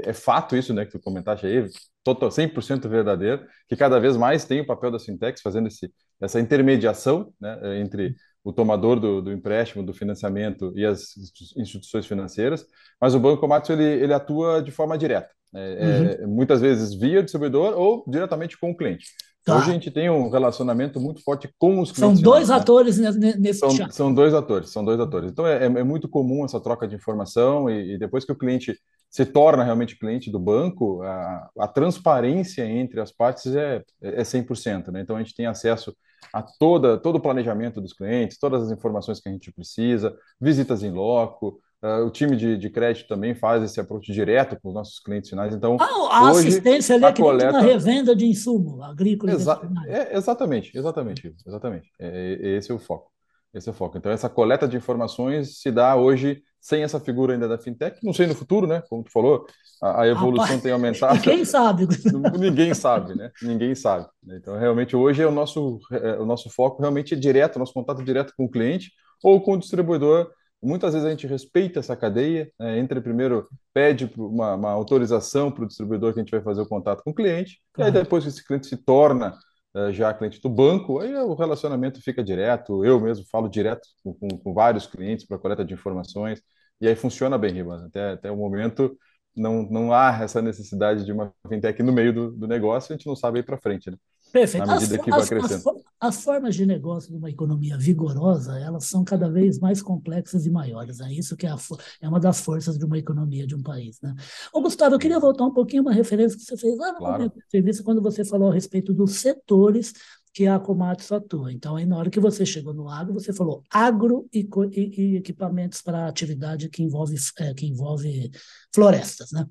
É 0.03 0.11
fato 0.11 0.57
isso, 0.57 0.73
né, 0.73 0.85
que 0.85 0.91
tu 0.91 0.99
comentaste 0.99 1.47
aí, 1.47 1.65
total, 2.03 2.29
100% 2.29 2.89
verdadeiro, 2.89 3.45
que 3.69 3.77
cada 3.77 3.97
vez 3.97 4.17
mais 4.17 4.43
tem 4.43 4.59
o 4.59 4.65
papel 4.65 4.91
das 4.91 5.05
fintechs 5.05 5.41
fazendo 5.41 5.67
esse, 5.67 5.89
essa 6.21 6.39
intermediação 6.39 7.33
né, 7.39 7.79
entre 7.79 8.13
o 8.43 8.51
tomador 8.51 8.99
do, 8.99 9.21
do, 9.21 9.31
empréstimo, 9.31 9.83
do 9.83 9.93
financiamento 9.93 10.73
e 10.75 10.85
as 10.85 11.15
instituições 11.55 12.05
financeiras, 12.05 12.65
mas 12.99 13.15
o 13.15 13.19
Banco 13.19 13.39
Komatsu 13.39 13.71
ele, 13.71 13.85
ele 13.85 14.13
atua 14.13 14.61
de 14.61 14.69
forma 14.69 14.97
direta, 14.97 15.29
né, 15.51 15.73
é, 15.73 15.85
uhum. 15.85 16.05
é, 16.09 16.27
muitas 16.27 16.59
vezes 16.59 16.93
via 16.93 17.23
distribuidor 17.23 17.73
ou 17.75 18.03
diretamente 18.05 18.57
com 18.59 18.71
o 18.71 18.77
cliente. 18.77 19.05
Tá. 19.45 19.57
Hoje 19.57 19.69
a 19.69 19.73
gente 19.73 19.91
tem 19.91 20.09
um 20.09 20.27
relacionamento 20.27 20.99
muito 20.99 21.21
forte 21.21 21.47
com 21.59 21.79
os 21.79 21.91
clientes. 21.91 22.19
São 22.19 22.23
dois 22.23 22.49
né? 22.49 22.55
atores 22.55 22.97
nesse 22.97 23.59
são. 23.59 23.91
São 23.91 24.11
dois 24.11 24.33
atores, 24.33 24.71
são 24.71 24.83
dois 24.83 24.99
atores. 24.99 25.31
Então 25.31 25.45
é, 25.45 25.65
é 25.65 25.83
muito 25.83 26.09
comum 26.09 26.43
essa 26.43 26.59
troca 26.59 26.87
de 26.87 26.95
informação 26.95 27.69
e, 27.69 27.93
e, 27.93 27.97
depois 27.99 28.25
que 28.25 28.31
o 28.31 28.35
cliente 28.35 28.75
se 29.07 29.23
torna 29.23 29.63
realmente 29.63 29.99
cliente 29.99 30.31
do 30.31 30.39
banco, 30.39 31.03
a, 31.03 31.47
a 31.59 31.67
transparência 31.67 32.65
entre 32.65 32.99
as 32.99 33.11
partes 33.11 33.55
é, 33.55 33.83
é 34.01 34.23
100%. 34.23 34.91
Né? 34.91 35.01
Então 35.01 35.15
a 35.15 35.19
gente 35.19 35.35
tem 35.35 35.45
acesso 35.45 35.95
a 36.33 36.41
toda, 36.41 36.97
todo 36.97 37.17
o 37.17 37.21
planejamento 37.21 37.79
dos 37.79 37.93
clientes, 37.93 38.39
todas 38.39 38.63
as 38.63 38.71
informações 38.71 39.19
que 39.19 39.29
a 39.29 39.31
gente 39.31 39.51
precisa, 39.53 40.17
visitas 40.41 40.81
em 40.81 40.91
loco, 40.91 41.61
Uh, 41.83 42.05
o 42.05 42.09
time 42.09 42.35
de, 42.35 42.57
de, 42.57 42.69
crédito 42.69 43.07
também 43.07 43.35
faz 43.35 43.61
esse 43.61 43.79
approach 43.79 44.11
direto 44.11 44.57
com 44.59 44.69
os 44.69 44.73
nossos 44.73 44.99
clientes 44.99 45.29
finais. 45.29 45.53
Então, 45.53 45.77
ah, 45.79 46.17
a 46.17 46.31
hoje, 46.31 46.47
assistência 46.47 46.95
ali 46.95 47.05
é 47.05 47.13
coleta... 47.13 47.51
na 47.51 47.59
revenda 47.59 48.15
de 48.15 48.25
insumo 48.25 48.81
agrícola. 48.81 49.33
Exa 49.33 49.61
é, 49.87 50.17
exatamente, 50.17 50.75
exatamente, 50.75 51.35
exatamente. 51.45 51.91
É, 51.99 52.39
é, 52.41 52.57
esse 52.57 52.71
é 52.71 52.73
o 52.73 52.79
foco. 52.79 53.11
Esse 53.53 53.69
é 53.69 53.71
o 53.71 53.75
foco. 53.75 53.97
Então, 53.97 54.11
essa 54.11 54.27
coleta 54.27 54.67
de 54.67 54.75
informações 54.75 55.59
se 55.59 55.71
dá 55.71 55.95
hoje 55.95 56.41
sem 56.65 56.81
essa 56.81 56.99
figura 56.99 57.33
ainda 57.33 57.47
da 57.47 57.59
fintech. 57.59 57.99
Não 58.03 58.11
sei 58.11 58.25
no 58.25 58.33
futuro, 58.33 58.65
né? 58.65 58.81
Como 58.89 59.03
tu 59.03 59.11
falou, 59.11 59.45
a, 59.79 60.01
a 60.01 60.07
evolução 60.07 60.45
Rapaz, 60.45 60.61
tem 60.63 60.71
aumentado. 60.71 61.13
Ninguém 61.13 61.45
sabe. 61.45 61.87
ninguém 62.39 62.73
sabe, 62.73 63.13
né? 63.13 63.31
Ninguém 63.43 63.75
sabe. 63.75 64.07
Então, 64.29 64.57
realmente, 64.57 64.95
hoje 64.95 65.21
é 65.21 65.27
o 65.27 65.31
nosso, 65.31 65.79
é, 65.91 66.13
o 66.19 66.25
nosso 66.25 66.49
foco 66.49 66.81
realmente 66.81 67.13
é 67.13 67.17
direto, 67.17 67.59
nosso 67.59 67.73
contato 67.73 68.03
direto 68.03 68.33
com 68.35 68.45
o 68.45 68.49
cliente 68.49 68.91
ou 69.23 69.39
com 69.39 69.53
o 69.53 69.59
distribuidor 69.59 70.31
Muitas 70.61 70.93
vezes 70.93 71.07
a 71.07 71.11
gente 71.11 71.27
respeita 71.27 71.79
essa 71.79 71.95
cadeia, 71.95 72.51
né? 72.59 72.79
entra 72.79 73.01
primeiro, 73.01 73.47
pede 73.73 74.11
uma, 74.17 74.55
uma 74.55 74.71
autorização 74.71 75.51
para 75.51 75.63
o 75.63 75.67
distribuidor 75.67 76.13
que 76.13 76.19
a 76.19 76.23
gente 76.23 76.31
vai 76.31 76.41
fazer 76.41 76.61
o 76.61 76.67
contato 76.67 77.03
com 77.03 77.11
o 77.11 77.13
cliente, 77.13 77.61
claro. 77.73 77.93
e 77.93 77.97
aí 77.97 78.03
depois 78.03 78.23
que 78.23 78.29
esse 78.29 78.45
cliente 78.45 78.67
se 78.67 78.77
torna 78.77 79.37
uh, 79.75 79.91
já 79.91 80.13
cliente 80.13 80.41
do 80.41 80.49
banco, 80.49 80.99
aí 80.99 81.13
o 81.15 81.35
relacionamento 81.35 82.01
fica 82.01 82.23
direto, 82.23 82.83
eu 82.83 82.99
mesmo 82.99 83.25
falo 83.29 83.47
direto 83.47 83.87
com, 84.03 84.13
com, 84.13 84.27
com 84.39 84.53
vários 84.53 84.87
clientes 84.87 85.25
para 85.25 85.37
coleta 85.37 85.63
de 85.63 85.73
informações, 85.73 86.41
e 86.81 86.87
aí 86.87 86.95
funciona 86.95 87.37
bem, 87.37 87.53
Ribas. 87.53 87.83
Até, 87.83 88.11
até 88.13 88.31
o 88.31 88.35
momento 88.37 88.97
não, 89.35 89.63
não 89.63 89.93
há 89.93 90.17
essa 90.21 90.41
necessidade 90.41 91.05
de 91.05 91.11
uma 91.11 91.33
fintech 91.47 91.81
no 91.83 91.91
meio 91.91 92.13
do, 92.13 92.31
do 92.31 92.47
negócio, 92.47 92.93
a 92.93 92.97
gente 92.97 93.07
não 93.07 93.15
sabe 93.15 93.39
ir 93.39 93.43
para 93.43 93.57
frente, 93.57 93.91
né? 93.91 93.97
Perfeito. 94.35 94.67
Na 94.67 94.73
medida 94.73 94.95
as, 94.95 95.01
que 95.01 95.09
vai 95.09 95.25
crescendo. 95.25 95.69
As, 95.97 96.17
as, 96.17 96.23
formas 96.23 96.55
de 96.55 96.65
negócio 96.65 97.09
de 97.09 97.17
uma 97.17 97.29
economia 97.29 97.77
vigorosa, 97.77 98.59
elas 98.59 98.83
são 98.83 99.01
cada 99.01 99.29
vez 99.29 99.59
mais 99.59 99.81
complexas 99.81 100.45
e 100.45 100.49
maiores. 100.49 100.99
É 100.99 101.09
isso 101.09 101.37
que 101.37 101.47
é, 101.47 101.51
a, 101.51 101.57
é 102.01 102.09
uma 102.09 102.19
das 102.19 102.41
forças 102.41 102.77
de 102.77 102.83
uma 102.83 102.97
economia 102.97 103.47
de 103.47 103.55
um 103.55 103.63
país. 103.63 103.97
Né? 104.01 104.13
Ô, 104.51 104.61
Gustavo, 104.61 104.95
eu 104.95 104.99
queria 104.99 105.21
voltar 105.21 105.45
um 105.45 105.53
pouquinho 105.53 105.83
uma 105.83 105.93
referência 105.93 106.37
que 106.37 106.43
você 106.43 106.57
fez 106.57 106.77
lá 106.77 107.17
na 107.17 107.25
entrevista, 107.27 107.81
quando 107.81 108.01
você 108.01 108.25
falou 108.25 108.51
a 108.51 108.53
respeito 108.53 108.93
dos 108.93 109.13
setores 109.13 109.93
que 110.33 110.45
a 110.47 110.59
Komatsu 110.59 111.15
atua. 111.15 111.53
Então, 111.53 111.77
aí 111.77 111.85
na 111.85 111.95
hora 111.95 112.09
que 112.09 112.19
você 112.19 112.45
chegou 112.45 112.73
no 112.73 112.89
agro, 112.89 113.13
você 113.13 113.31
falou 113.31 113.63
agro 113.69 114.27
e, 114.33 114.45
e, 114.73 115.01
e 115.01 115.15
equipamentos 115.15 115.81
para 115.81 116.09
atividade 116.09 116.67
que 116.67 116.83
envolve, 116.83 117.15
é, 117.39 117.53
que 117.53 117.65
envolve 117.65 118.29
florestas, 118.73 119.31
né? 119.31 119.45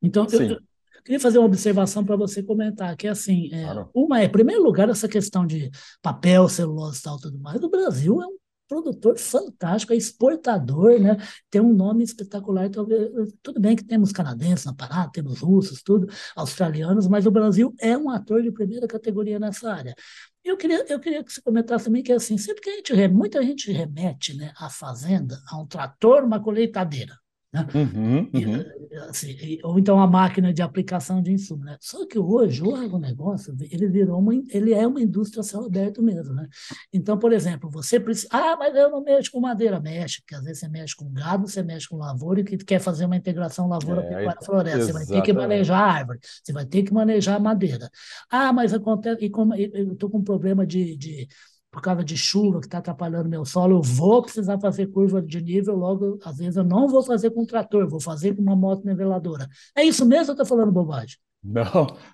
Então, 0.00 0.26
eu, 0.32 0.58
Queria 1.04 1.20
fazer 1.20 1.38
uma 1.38 1.46
observação 1.46 2.02
para 2.02 2.16
você 2.16 2.42
comentar, 2.42 2.96
que 2.96 3.06
é 3.06 3.10
assim, 3.10 3.52
é, 3.52 3.62
claro. 3.62 3.90
uma 3.94 4.20
é, 4.20 4.24
em 4.24 4.30
primeiro 4.30 4.62
lugar, 4.62 4.88
essa 4.88 5.06
questão 5.06 5.46
de 5.46 5.70
papel, 6.00 6.48
celulose 6.48 7.00
e 7.00 7.02
tal, 7.02 7.18
tudo 7.18 7.38
mais. 7.38 7.62
O 7.62 7.68
Brasil 7.68 8.22
é 8.22 8.26
um 8.26 8.38
produtor 8.66 9.18
fantástico, 9.18 9.92
é 9.92 9.96
exportador, 9.96 10.98
né? 10.98 11.16
Tem 11.50 11.60
um 11.60 11.74
nome 11.74 12.02
espetacular. 12.02 12.70
Talvez, 12.70 13.10
tudo 13.42 13.60
bem 13.60 13.76
que 13.76 13.84
temos 13.84 14.12
canadenses 14.12 14.64
na 14.64 14.74
parada, 14.74 15.12
temos 15.12 15.40
russos, 15.40 15.82
tudo, 15.82 16.08
australianos, 16.34 17.06
mas 17.06 17.26
o 17.26 17.30
Brasil 17.30 17.74
é 17.78 17.96
um 17.96 18.08
ator 18.08 18.42
de 18.42 18.50
primeira 18.50 18.86
categoria 18.86 19.38
nessa 19.38 19.70
área. 19.70 19.94
Eu 20.42 20.56
queria, 20.56 20.84
eu 20.88 20.98
queria 20.98 21.22
que 21.22 21.32
você 21.32 21.40
comentasse 21.42 21.84
também 21.86 22.02
que 22.02 22.12
assim, 22.12 22.36
sempre 22.38 22.62
que 22.62 22.70
a 22.70 22.76
gente 22.76 23.08
muita 23.08 23.42
gente 23.42 23.70
remete, 23.72 24.34
né, 24.34 24.52
a 24.58 24.68
fazenda, 24.68 25.38
a 25.48 25.58
um 25.58 25.66
trator, 25.66 26.24
uma 26.24 26.40
colheitadeira. 26.40 27.14
Né? 27.54 27.66
Uhum, 27.72 28.30
uhum. 28.34 28.64
Assim, 29.08 29.36
ou 29.62 29.78
então 29.78 30.00
a 30.00 30.08
máquina 30.08 30.52
de 30.52 30.60
aplicação 30.60 31.22
de 31.22 31.32
insumo. 31.32 31.64
Né? 31.64 31.76
Só 31.80 32.04
que 32.04 32.18
hoje 32.18 32.62
o 32.64 32.74
agronegócio 32.74 33.54
ele 33.70 33.86
virou 33.86 34.18
uma, 34.18 34.34
ele 34.50 34.74
é 34.74 34.84
uma 34.84 35.00
indústria 35.00 35.40
a 35.40 35.44
céu 35.44 35.64
aberto 35.64 36.02
mesmo. 36.02 36.34
Né? 36.34 36.48
Então, 36.92 37.16
por 37.16 37.32
exemplo, 37.32 37.70
você 37.70 38.00
precisa. 38.00 38.26
Ah, 38.32 38.56
mas 38.58 38.74
eu 38.74 38.90
não 38.90 39.04
mexo 39.04 39.30
com 39.30 39.40
madeira. 39.40 39.80
Mexe, 39.80 40.20
porque 40.20 40.34
às 40.34 40.42
vezes 40.42 40.58
você 40.58 40.68
mexe 40.68 40.96
com 40.96 41.12
gado, 41.12 41.46
você 41.46 41.62
mexe 41.62 41.88
com 41.88 41.96
lavoura 41.96 42.40
e 42.40 42.44
que 42.44 42.56
quer 42.56 42.80
fazer 42.80 43.04
uma 43.04 43.16
integração 43.16 43.68
lavoura-pecuária-floresta. 43.68 44.78
É, 44.78 44.82
você 44.82 44.92
vai 44.92 45.06
ter 45.06 45.22
que 45.22 45.32
manejar 45.32 45.78
a 45.78 45.92
árvore, 45.92 46.18
você 46.42 46.52
vai 46.52 46.66
ter 46.66 46.82
que 46.82 46.92
manejar 46.92 47.36
a 47.36 47.40
madeira. 47.40 47.88
Ah, 48.28 48.52
mas 48.52 48.74
acontece. 48.74 49.24
E 49.24 49.30
como 49.30 49.54
eu 49.54 49.92
estou 49.92 50.10
com 50.10 50.18
um 50.18 50.24
problema 50.24 50.66
de, 50.66 50.96
de 50.96 51.28
por 51.74 51.82
causa 51.82 52.04
de 52.04 52.16
chuva 52.16 52.60
que 52.60 52.66
está 52.66 52.78
atrapalhando 52.78 53.28
meu 53.28 53.44
solo, 53.44 53.78
eu 53.78 53.82
vou 53.82 54.22
precisar 54.22 54.60
fazer 54.60 54.86
curva 54.86 55.20
de 55.20 55.42
nível, 55.42 55.74
logo, 55.74 56.20
às 56.24 56.36
vezes, 56.36 56.54
eu 56.54 56.62
não 56.62 56.86
vou 56.86 57.02
fazer 57.02 57.32
com 57.32 57.44
trator, 57.44 57.88
vou 57.88 57.98
fazer 57.98 58.36
com 58.36 58.42
uma 58.42 58.54
moto 58.54 58.84
niveladora. 58.86 59.48
É 59.76 59.82
isso 59.82 60.06
mesmo 60.06 60.28
ou 60.28 60.32
estou 60.34 60.46
falando 60.46 60.70
bobagem? 60.70 61.16
Não, 61.42 61.64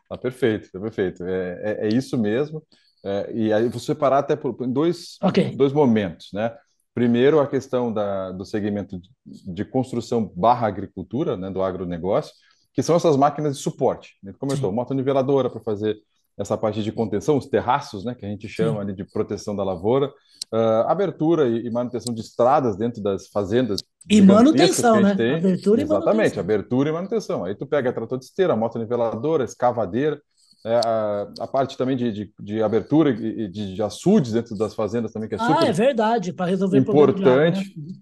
tá 0.08 0.16
perfeito, 0.16 0.70
tá 0.72 0.80
perfeito. 0.80 1.22
É, 1.24 1.60
é, 1.62 1.86
é 1.86 1.88
isso 1.88 2.16
mesmo. 2.16 2.62
É, 3.04 3.30
e 3.34 3.52
aí 3.52 3.68
vou 3.68 3.78
separar 3.78 4.20
até 4.20 4.34
por, 4.34 4.56
em 4.62 4.72
dois, 4.72 5.18
okay. 5.22 5.54
dois 5.54 5.74
momentos, 5.74 6.30
né? 6.32 6.56
Primeiro, 6.94 7.38
a 7.38 7.46
questão 7.46 7.92
da, 7.92 8.32
do 8.32 8.46
segmento 8.46 8.98
de, 8.98 9.10
de 9.26 9.64
construção 9.64 10.32
barra 10.34 10.68
agricultura, 10.68 11.36
né, 11.36 11.50
do 11.50 11.62
agronegócio, 11.62 12.32
que 12.72 12.82
são 12.82 12.96
essas 12.96 13.14
máquinas 13.14 13.58
de 13.58 13.62
suporte. 13.62 14.14
Né? 14.22 14.32
Como 14.38 14.52
eu 14.52 14.54
estou, 14.54 14.72
moto 14.72 14.94
niveladora 14.94 15.50
para 15.50 15.60
fazer 15.60 15.98
essa 16.38 16.56
parte 16.56 16.82
de 16.82 16.92
contenção, 16.92 17.36
os 17.36 17.46
terraços, 17.46 18.04
né, 18.04 18.14
que 18.14 18.24
a 18.24 18.28
gente 18.28 18.48
chama 18.48 18.80
ali 18.80 18.94
de 18.94 19.04
proteção 19.04 19.54
da 19.54 19.62
lavoura, 19.62 20.10
uh, 20.52 20.88
abertura 20.88 21.48
e, 21.48 21.66
e, 21.66 21.70
manutenção 21.70 22.14
de 22.14 22.20
estradas 22.20 22.76
dentro 22.76 23.02
das 23.02 23.28
fazendas. 23.28 23.80
E 24.08 24.20
manutenção, 24.22 25.00
né? 25.00 25.14
Tem. 25.14 25.36
Abertura 25.36 25.82
Exatamente, 25.82 26.12
e 26.12 26.16
manutenção. 26.16 26.40
abertura 26.40 26.88
e 26.88 26.92
manutenção. 26.92 27.44
Aí 27.44 27.54
tu 27.54 27.66
pega 27.66 27.92
trator 27.92 28.18
de 28.18 28.24
esteira, 28.24 28.56
moto 28.56 28.78
niveladora, 28.78 29.44
escavadeira, 29.44 30.20
é, 30.64 30.80
a, 30.84 31.28
a, 31.40 31.46
parte 31.46 31.76
também 31.76 31.96
de, 31.96 32.12
de, 32.12 32.34
de 32.38 32.62
abertura 32.62 33.10
e 33.10 33.48
de, 33.48 33.74
de, 33.74 33.82
açudes 33.82 34.32
dentro 34.32 34.54
das 34.56 34.74
fazendas 34.74 35.10
também, 35.10 35.26
que 35.26 35.34
é 35.34 35.38
ah, 35.40 35.46
super 35.46 35.68
é 35.68 35.72
verdade, 35.72 36.32
para 36.34 36.46
resolver 36.46 36.76
importante. 36.78 37.60
Água, 37.60 37.94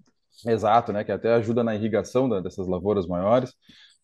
né? 0.45 0.53
Exato, 0.53 0.91
né? 0.91 1.03
Que 1.03 1.11
até 1.11 1.33
ajuda 1.33 1.63
na 1.63 1.75
irrigação 1.75 2.27
da, 2.27 2.41
dessas 2.41 2.67
lavouras 2.67 3.07
maiores. 3.07 3.53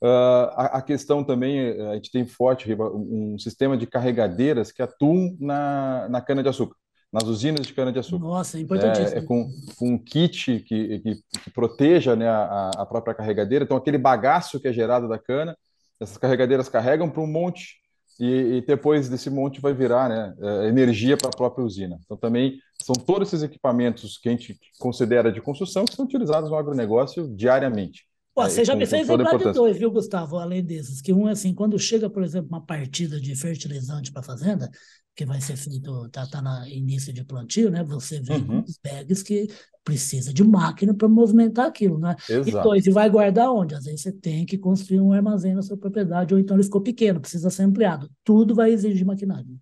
Uh, 0.02 0.52
a, 0.56 0.66
a, 0.78 0.82
questão 0.82 1.24
também, 1.24 1.58
eh, 1.58 1.92
a 1.92 1.96
gente 1.96 2.12
tem 2.12 2.26
forte 2.26 2.72
um 2.74 3.40
sistema 3.40 3.78
de 3.78 3.88
carregadeiras 3.88 4.72
que 4.72 4.82
atuam 4.82 5.36
na, 5.40 6.08
na 6.10 6.22
cana-de-açúcar, 6.22 6.76
nas 7.12 7.24
usinas 7.24 7.66
de 7.66 7.74
cana-de-açúcar. 7.74 8.24
Nossa, 8.24 8.58
é 8.58 8.62
importantíssimo. 8.62 9.16
É, 9.16 9.20
é 9.20 9.26
com, 9.26 9.50
com, 9.78 9.94
um 9.94 9.98
kit 9.98 10.60
que, 10.68 11.00
que, 11.00 11.16
que 11.44 11.50
proteja 11.52 12.16
né, 12.16 12.28
a, 12.28 12.72
a, 12.78 12.86
própria 12.86 13.16
carregadeira. 13.16 13.64
Então, 13.64 13.78
aquele 13.78 13.98
bagaço 13.98 14.60
que 14.60 14.68
é 14.68 14.74
gerado 14.74 15.08
da 15.08 15.18
cana, 15.18 15.58
essas 16.00 16.18
carregadeiras 16.18 16.68
carregam 16.68 17.10
para 17.10 17.22
um 17.22 17.28
monte 17.28 17.78
e, 18.20 18.58
e, 18.58 18.62
depois 18.62 19.10
desse 19.10 19.30
monte 19.30 19.62
vai 19.62 19.74
virar 19.74 20.10
né, 20.10 20.36
eh, 20.40 20.68
energia 20.68 21.18
para 21.18 21.30
a 21.30 21.36
própria 21.36 21.66
usina. 21.66 22.00
Então, 22.04 22.16
também 22.16 22.60
são 22.82 22.96
todos 22.96 23.30
esses 23.30 23.44
equipamentos 23.44 24.18
que 24.18 24.30
a 24.30 24.32
gente 24.32 24.60
considera 24.80 25.32
de 25.32 25.42
construção 25.42 25.86
que 25.86 25.96
são 25.96 26.06
utilizados 26.06 26.50
no 26.50 26.56
agronegócio 26.56 27.28
diariamente. 27.36 28.06
Pô, 28.36 28.44
é, 28.44 28.50
você 28.50 28.66
já 28.66 28.76
me 28.76 28.86
fez 28.86 29.08
lembrar 29.08 29.38
de 29.38 29.54
dois, 29.54 29.78
viu, 29.78 29.90
Gustavo? 29.90 30.38
Além 30.38 30.62
desses, 30.62 31.02
que 31.02 31.14
um 31.14 31.30
é 31.30 31.32
assim, 31.32 31.54
quando 31.54 31.80
chega, 31.80 32.10
por 32.10 32.22
exemplo, 32.22 32.50
uma 32.50 32.64
partida 32.64 33.20
de 33.20 33.34
fertilizante 33.34 34.12
para 34.12 34.20
a 34.20 34.26
fazenda, 34.26 34.70
que 35.16 35.26
vai 35.26 35.40
ser 35.40 35.56
feito, 35.56 36.10
tá, 36.10 36.28
tá 36.28 36.42
na 36.42 36.68
início 36.68 37.14
de 37.14 37.24
plantio, 37.24 37.72
né? 37.72 37.82
Você 37.86 38.20
vê 38.20 38.34
uhum. 38.34 38.62
os 38.68 38.78
bags 38.84 39.24
que 39.24 39.48
precisa 39.86 40.34
de 40.34 40.44
máquina 40.44 40.94
para 40.94 41.08
movimentar 41.08 41.68
aquilo, 41.68 41.98
né? 41.98 42.14
Exato. 42.30 42.50
E 42.50 42.52
dois, 42.52 42.86
e 42.86 42.92
vai 42.92 43.10
guardar 43.10 43.50
onde? 43.50 43.74
Às 43.74 43.86
vezes 43.86 44.02
você 44.02 44.12
tem 44.12 44.46
que 44.46 44.58
construir 44.58 45.00
um 45.00 45.14
armazém 45.14 45.56
na 45.56 45.62
sua 45.62 45.78
propriedade, 45.78 46.34
ou 46.34 46.40
então 46.40 46.58
ele 46.58 46.64
ficou 46.64 46.82
pequeno, 46.82 47.22
precisa 47.22 47.50
ser 47.50 47.64
ampliado. 47.64 48.12
Tudo 48.22 48.54
vai 48.54 48.72
exigir 48.72 49.06
maquinário. 49.06 49.58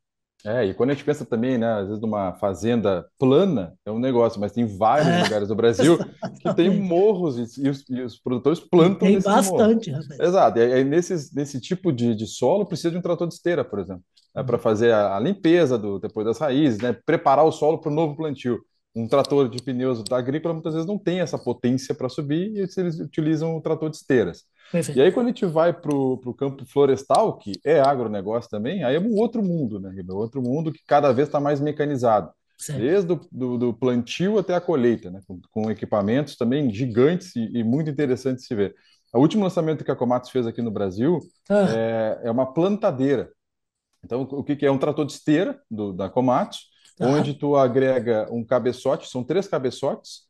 É, 0.45 0.65
e 0.65 0.73
quando 0.73 0.89
a 0.89 0.93
gente 0.93 1.05
pensa 1.05 1.23
também, 1.23 1.57
né, 1.57 1.71
às 1.71 1.87
vezes 1.87 2.01
numa 2.01 2.33
fazenda 2.33 3.07
plana, 3.17 3.73
é 3.85 3.91
um 3.91 3.99
negócio, 3.99 4.41
mas 4.41 4.51
tem 4.51 4.65
vários 4.65 5.07
é, 5.07 5.23
lugares 5.23 5.47
do 5.47 5.55
Brasil 5.55 5.97
que 6.41 6.53
tem 6.53 6.69
morros 6.69 7.37
e, 7.37 7.61
e, 7.63 7.69
os, 7.69 7.89
e 7.89 8.01
os, 8.01 8.19
produtores 8.19 8.59
plantam 8.59 9.07
Tem 9.07 9.21
bastante, 9.21 9.89
rapaz. 9.89 10.19
Exato, 10.19 10.59
e 10.59 10.73
aí 10.73 10.83
nesse, 10.83 11.33
nesse 11.33 11.61
tipo 11.61 11.93
de, 11.93 12.13
de 12.13 12.27
solo 12.27 12.65
precisa 12.65 12.91
de 12.91 12.97
um 12.97 13.01
trator 13.01 13.25
de 13.25 13.35
esteira, 13.35 13.63
por 13.63 13.79
exemplo, 13.79 14.03
né, 14.35 14.43
para 14.43 14.57
fazer 14.57 14.91
a, 14.91 15.15
a, 15.15 15.19
limpeza 15.19 15.77
do, 15.77 15.97
depois 15.97 16.25
das 16.25 16.37
raízes, 16.39 16.79
né, 16.81 16.91
preparar 17.05 17.45
o 17.45 17.51
solo 17.51 17.77
para 17.77 17.89
o 17.89 17.95
novo 17.95 18.13
plantio. 18.13 18.59
um 18.93 19.07
trator 19.07 19.47
de 19.47 19.63
pneus 19.63 20.03
da 20.03 20.17
agrícola 20.17 20.53
muitas 20.53 20.73
vezes 20.73 20.87
não 20.87 20.97
tem 20.97 21.21
essa 21.21 21.37
potência 21.37 21.95
para 21.95 22.09
subir 22.09 22.51
e 22.53 22.59
eles 22.59 22.99
utilizam 22.99 23.55
o 23.55 23.61
trator 23.61 23.89
de 23.89 23.95
esteiras. 23.95 24.43
Perfeito. 24.73 24.97
E 24.97 25.03
aí, 25.03 25.11
quando 25.11 25.27
a 25.27 25.29
gente 25.29 25.45
vai 25.45 25.71
para 25.71 25.95
o 25.95 26.33
campo 26.33 26.65
florestal, 26.65 27.37
que 27.37 27.53
é 27.63 27.79
agronegócio 27.79 28.49
também, 28.49 28.83
aí 28.83 28.95
é 28.95 28.99
um 28.99 29.15
outro 29.19 29.43
mundo, 29.43 29.79
né, 29.79 29.93
É 29.95 30.13
outro 30.13 30.41
mundo 30.41 30.73
que 30.73 30.83
cada 30.87 31.13
vez 31.13 31.27
está 31.27 31.39
mais 31.39 31.61
mecanizado. 31.61 32.31
Certo. 32.57 32.79
Desde 32.79 33.11
o 33.11 33.21
do, 33.31 33.57
do, 33.59 33.73
plantio 33.73 34.39
até 34.39 34.55
a 34.55 34.61
colheita, 34.61 35.11
né? 35.11 35.21
com, 35.27 35.39
com 35.51 35.69
equipamentos 35.69 36.35
também 36.35 36.73
gigantes 36.73 37.35
e, 37.35 37.59
e, 37.59 37.63
muito 37.63 37.91
interessantes 37.91 38.41
de 38.41 38.47
se 38.47 38.55
ver. 38.55 38.73
O 39.13 39.19
último 39.19 39.43
lançamento 39.43 39.83
que 39.83 39.91
a 39.91 39.95
Komatsu 39.95 40.31
fez 40.31 40.47
aqui 40.47 40.61
no 40.61 40.71
Brasil 40.71 41.19
ah. 41.49 41.67
é, 41.69 42.21
é, 42.23 42.31
uma 42.31 42.51
plantadeira. 42.51 43.31
Então, 44.03 44.23
o 44.23 44.43
que, 44.43 44.55
que 44.55 44.65
é? 44.65 44.71
Um 44.71 44.79
trator 44.79 45.05
de 45.05 45.11
esteira 45.11 45.59
do, 45.69 45.93
da 45.93 46.09
Komatsu, 46.09 46.61
ah. 46.99 47.09
onde 47.09 47.35
tu 47.35 47.55
agrega 47.55 48.27
um 48.31 48.43
cabeçote, 48.43 49.07
são 49.07 49.23
três 49.23 49.47
cabeçotes, 49.47 50.21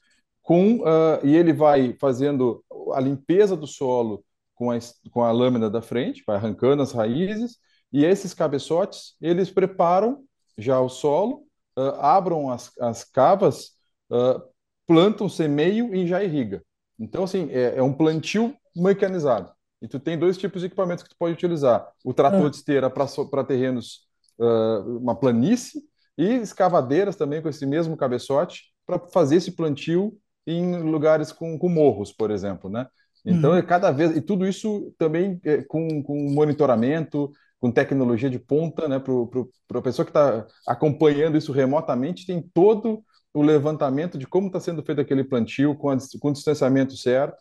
com, 0.42 0.80
uh, 0.80 1.24
e 1.24 1.34
ele 1.34 1.54
vai 1.54 1.96
fazendo 1.98 2.62
a 2.94 3.00
limpeza 3.00 3.56
do 3.56 3.66
solo 3.66 4.22
com 4.64 4.72
a, 4.72 4.80
com 5.12 5.24
a 5.24 5.32
lâmina 5.32 5.70
da 5.70 5.82
frente, 5.82 6.24
vai 6.26 6.38
arrancando 6.38 6.82
as 6.82 6.94
raízes, 6.94 7.58
e 7.92 8.06
esses 8.06 8.34
cabeçotes, 8.34 9.16
eles 9.22 9.52
preparam 9.52 10.24
já 10.58 10.80
o 10.80 10.88
solo, 10.88 11.46
uh, 11.78 12.00
abram 12.00 12.50
as, 12.50 12.72
as 12.80 13.04
cavas, 13.04 13.72
uh, 14.10 14.42
plantam 14.88 15.28
semeio 15.28 15.94
e 15.94 16.08
já 16.08 16.24
irriga. 16.24 16.64
Então, 16.98 17.26
assim, 17.26 17.50
é, 17.52 17.76
é, 17.78 17.84
um 17.84 17.94
plantio 17.94 18.56
mecanizado. 18.76 19.52
E 19.82 19.88
tu 19.88 20.00
tem 20.00 20.18
dois 20.18 20.38
tipos 20.38 20.62
de 20.62 20.68
equipamentos 20.68 21.04
que 21.04 21.10
tu 21.10 21.16
pode 21.20 21.34
utilizar. 21.34 21.92
O 22.06 22.14
trator 22.14 22.46
ah. 22.46 22.50
de 22.50 22.56
esteira 22.56 22.90
para 22.90 23.44
terrenos, 23.44 24.08
uh, 24.40 24.98
uma 24.98 25.14
planície, 25.14 25.82
e 26.18 26.36
escavadeiras 26.36 27.16
também 27.16 27.42
com 27.42 27.50
esse 27.50 27.66
mesmo 27.66 27.98
cabeçote 27.98 28.72
para 28.86 29.00
fazer 29.00 29.38
esse 29.38 29.52
plantio 29.52 30.18
em 30.48 30.78
lugares 30.78 31.32
com, 31.32 31.58
com 31.58 31.68
morros, 31.68 32.14
por 32.14 32.32
exemplo, 32.32 32.70
né? 32.70 32.88
Então, 33.26 33.52
uhum. 33.52 33.58
é 33.58 33.62
cada 33.62 33.92
vez... 33.92 34.16
E 34.16 34.22
tudo 34.22 34.46
isso 34.46 34.94
também 34.98 35.40
é, 35.44 35.64
com, 35.64 36.04
com 36.04 36.30
monitoramento, 36.32 37.32
com 37.60 37.72
tecnologia 37.72 38.30
de 38.30 38.40
ponta, 38.40 38.88
né, 38.88 39.00
para 39.00 39.80
a 39.80 39.82
pessoa 39.82 40.06
que 40.06 40.10
está 40.10 40.46
acompanhando 40.68 41.38
isso 41.38 41.54
remotamente, 41.54 42.26
tem 42.26 42.42
todo 42.54 43.02
o 43.34 43.42
levantamento 43.42 44.18
de 44.18 44.28
como 44.28 44.48
está 44.48 44.60
sendo 44.60 44.84
feito 44.84 45.00
aquele 45.00 45.24
plantio, 45.24 45.76
com, 45.76 45.90
a, 45.90 45.98
com 46.20 46.30
o 46.30 46.34
distanciamento 46.34 46.96
certo. 46.98 47.38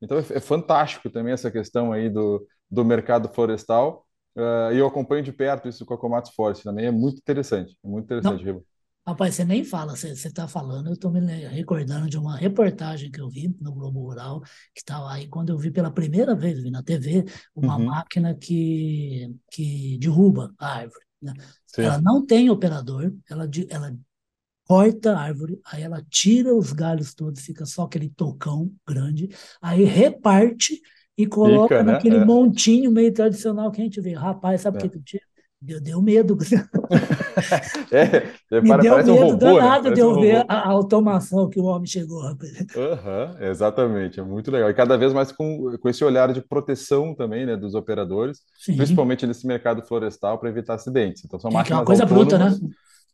Então, 0.00 0.18
é, 0.18 0.20
é, 0.20 0.40
fantástico 0.40 1.10
também 1.10 1.32
essa 1.32 1.50
questão 1.50 1.92
aí 1.92 2.08
do, 2.08 2.46
do 2.70 2.84
mercado 2.84 3.28
florestal. 3.28 4.06
Uh, 4.36 4.72
e 4.72 4.78
eu 4.78 4.86
acompanho 4.86 5.22
de 5.22 5.32
perto 5.32 5.68
isso 5.68 5.86
com 5.86 5.94
a 5.94 5.98
Comatos 5.98 6.34
Forte 6.34 6.62
também. 6.62 6.86
É 6.86 6.90
muito 6.90 7.18
interessante, 7.18 7.76
é 7.84 7.88
muito 7.88 8.04
interessante, 8.04 8.44
Riba. 8.44 8.62
Rapaz, 9.06 9.36
você 9.36 9.44
nem 9.44 9.62
fala, 9.62 9.94
você 9.94 10.08
está 10.08 10.48
falando, 10.48 10.88
eu 10.88 10.94
estou 10.94 11.12
me 11.12 11.20
recordando 11.20 12.10
de 12.10 12.18
uma 12.18 12.36
reportagem 12.36 13.08
que 13.08 13.20
eu 13.20 13.28
vi 13.28 13.54
no 13.60 13.72
Globo 13.72 14.00
Rural, 14.00 14.40
que 14.74 14.80
estava 14.80 15.12
aí, 15.12 15.28
quando 15.28 15.50
eu 15.50 15.58
vi 15.58 15.70
pela 15.70 15.92
primeira 15.92 16.34
vez, 16.34 16.60
vi 16.60 16.72
na 16.72 16.82
TV, 16.82 17.24
uma 17.54 17.76
uhum. 17.76 17.84
máquina 17.84 18.34
que, 18.34 19.32
que 19.48 19.96
derruba 20.00 20.52
a 20.58 20.78
árvore. 20.78 21.04
Né? 21.22 21.34
Ela 21.78 22.00
não 22.00 22.26
tem 22.26 22.50
operador, 22.50 23.14
ela, 23.30 23.48
ela 23.68 23.96
corta 24.64 25.12
a 25.12 25.20
árvore, 25.20 25.60
aí 25.66 25.84
ela 25.84 26.04
tira 26.10 26.52
os 26.52 26.72
galhos 26.72 27.14
todos, 27.14 27.42
fica 27.42 27.64
só 27.64 27.84
aquele 27.84 28.08
tocão 28.08 28.72
grande, 28.84 29.28
aí 29.62 29.84
reparte 29.84 30.80
e 31.16 31.28
coloca 31.28 31.76
fica, 31.76 31.84
né? 31.84 31.92
naquele 31.92 32.16
é. 32.16 32.24
montinho 32.24 32.90
meio 32.90 33.12
tradicional 33.12 33.70
que 33.70 33.80
a 33.80 33.84
gente 33.84 34.00
vê. 34.00 34.14
Rapaz, 34.14 34.62
sabe 34.62 34.78
o 34.78 34.84
é. 34.84 34.88
que 34.88 34.96
eu 34.96 35.02
tiro? 35.02 35.24
Deu, 35.60 35.80
deu 35.80 36.02
medo. 36.02 36.36
é, 37.90 38.60
Me 38.60 38.76
deu 38.78 38.96
medo 38.96 39.12
um 39.12 39.16
robô, 39.16 39.36
danado 39.36 39.88
né? 39.88 39.94
de 39.94 40.00
eu 40.00 40.10
um 40.10 40.20
ver 40.20 40.44
a, 40.48 40.54
a, 40.54 40.68
automação 40.68 41.48
que 41.48 41.58
o 41.58 41.64
homem 41.64 41.86
chegou, 41.86 42.20
rapaz. 42.20 42.52
Uhum, 42.76 43.46
exatamente, 43.46 44.20
é 44.20 44.22
muito 44.22 44.50
legal. 44.50 44.68
E 44.68 44.74
cada 44.74 44.98
vez 44.98 45.14
mais 45.14 45.32
com, 45.32 45.76
com 45.78 45.88
esse 45.88 46.04
olhar 46.04 46.32
de 46.32 46.42
proteção 46.42 47.14
também 47.14 47.46
né, 47.46 47.56
dos 47.56 47.74
operadores, 47.74 48.40
Sim. 48.58 48.76
principalmente 48.76 49.26
nesse 49.26 49.46
mercado 49.46 49.82
florestal, 49.82 50.38
para 50.38 50.50
evitar 50.50 50.74
acidentes. 50.74 51.24
Então, 51.24 51.40
são 51.40 51.50
máquinas. 51.50 51.78
É 51.78 51.80
uma 51.80 51.86
coisa 51.86 52.04
bruta, 52.04 52.38
né? 52.38 52.54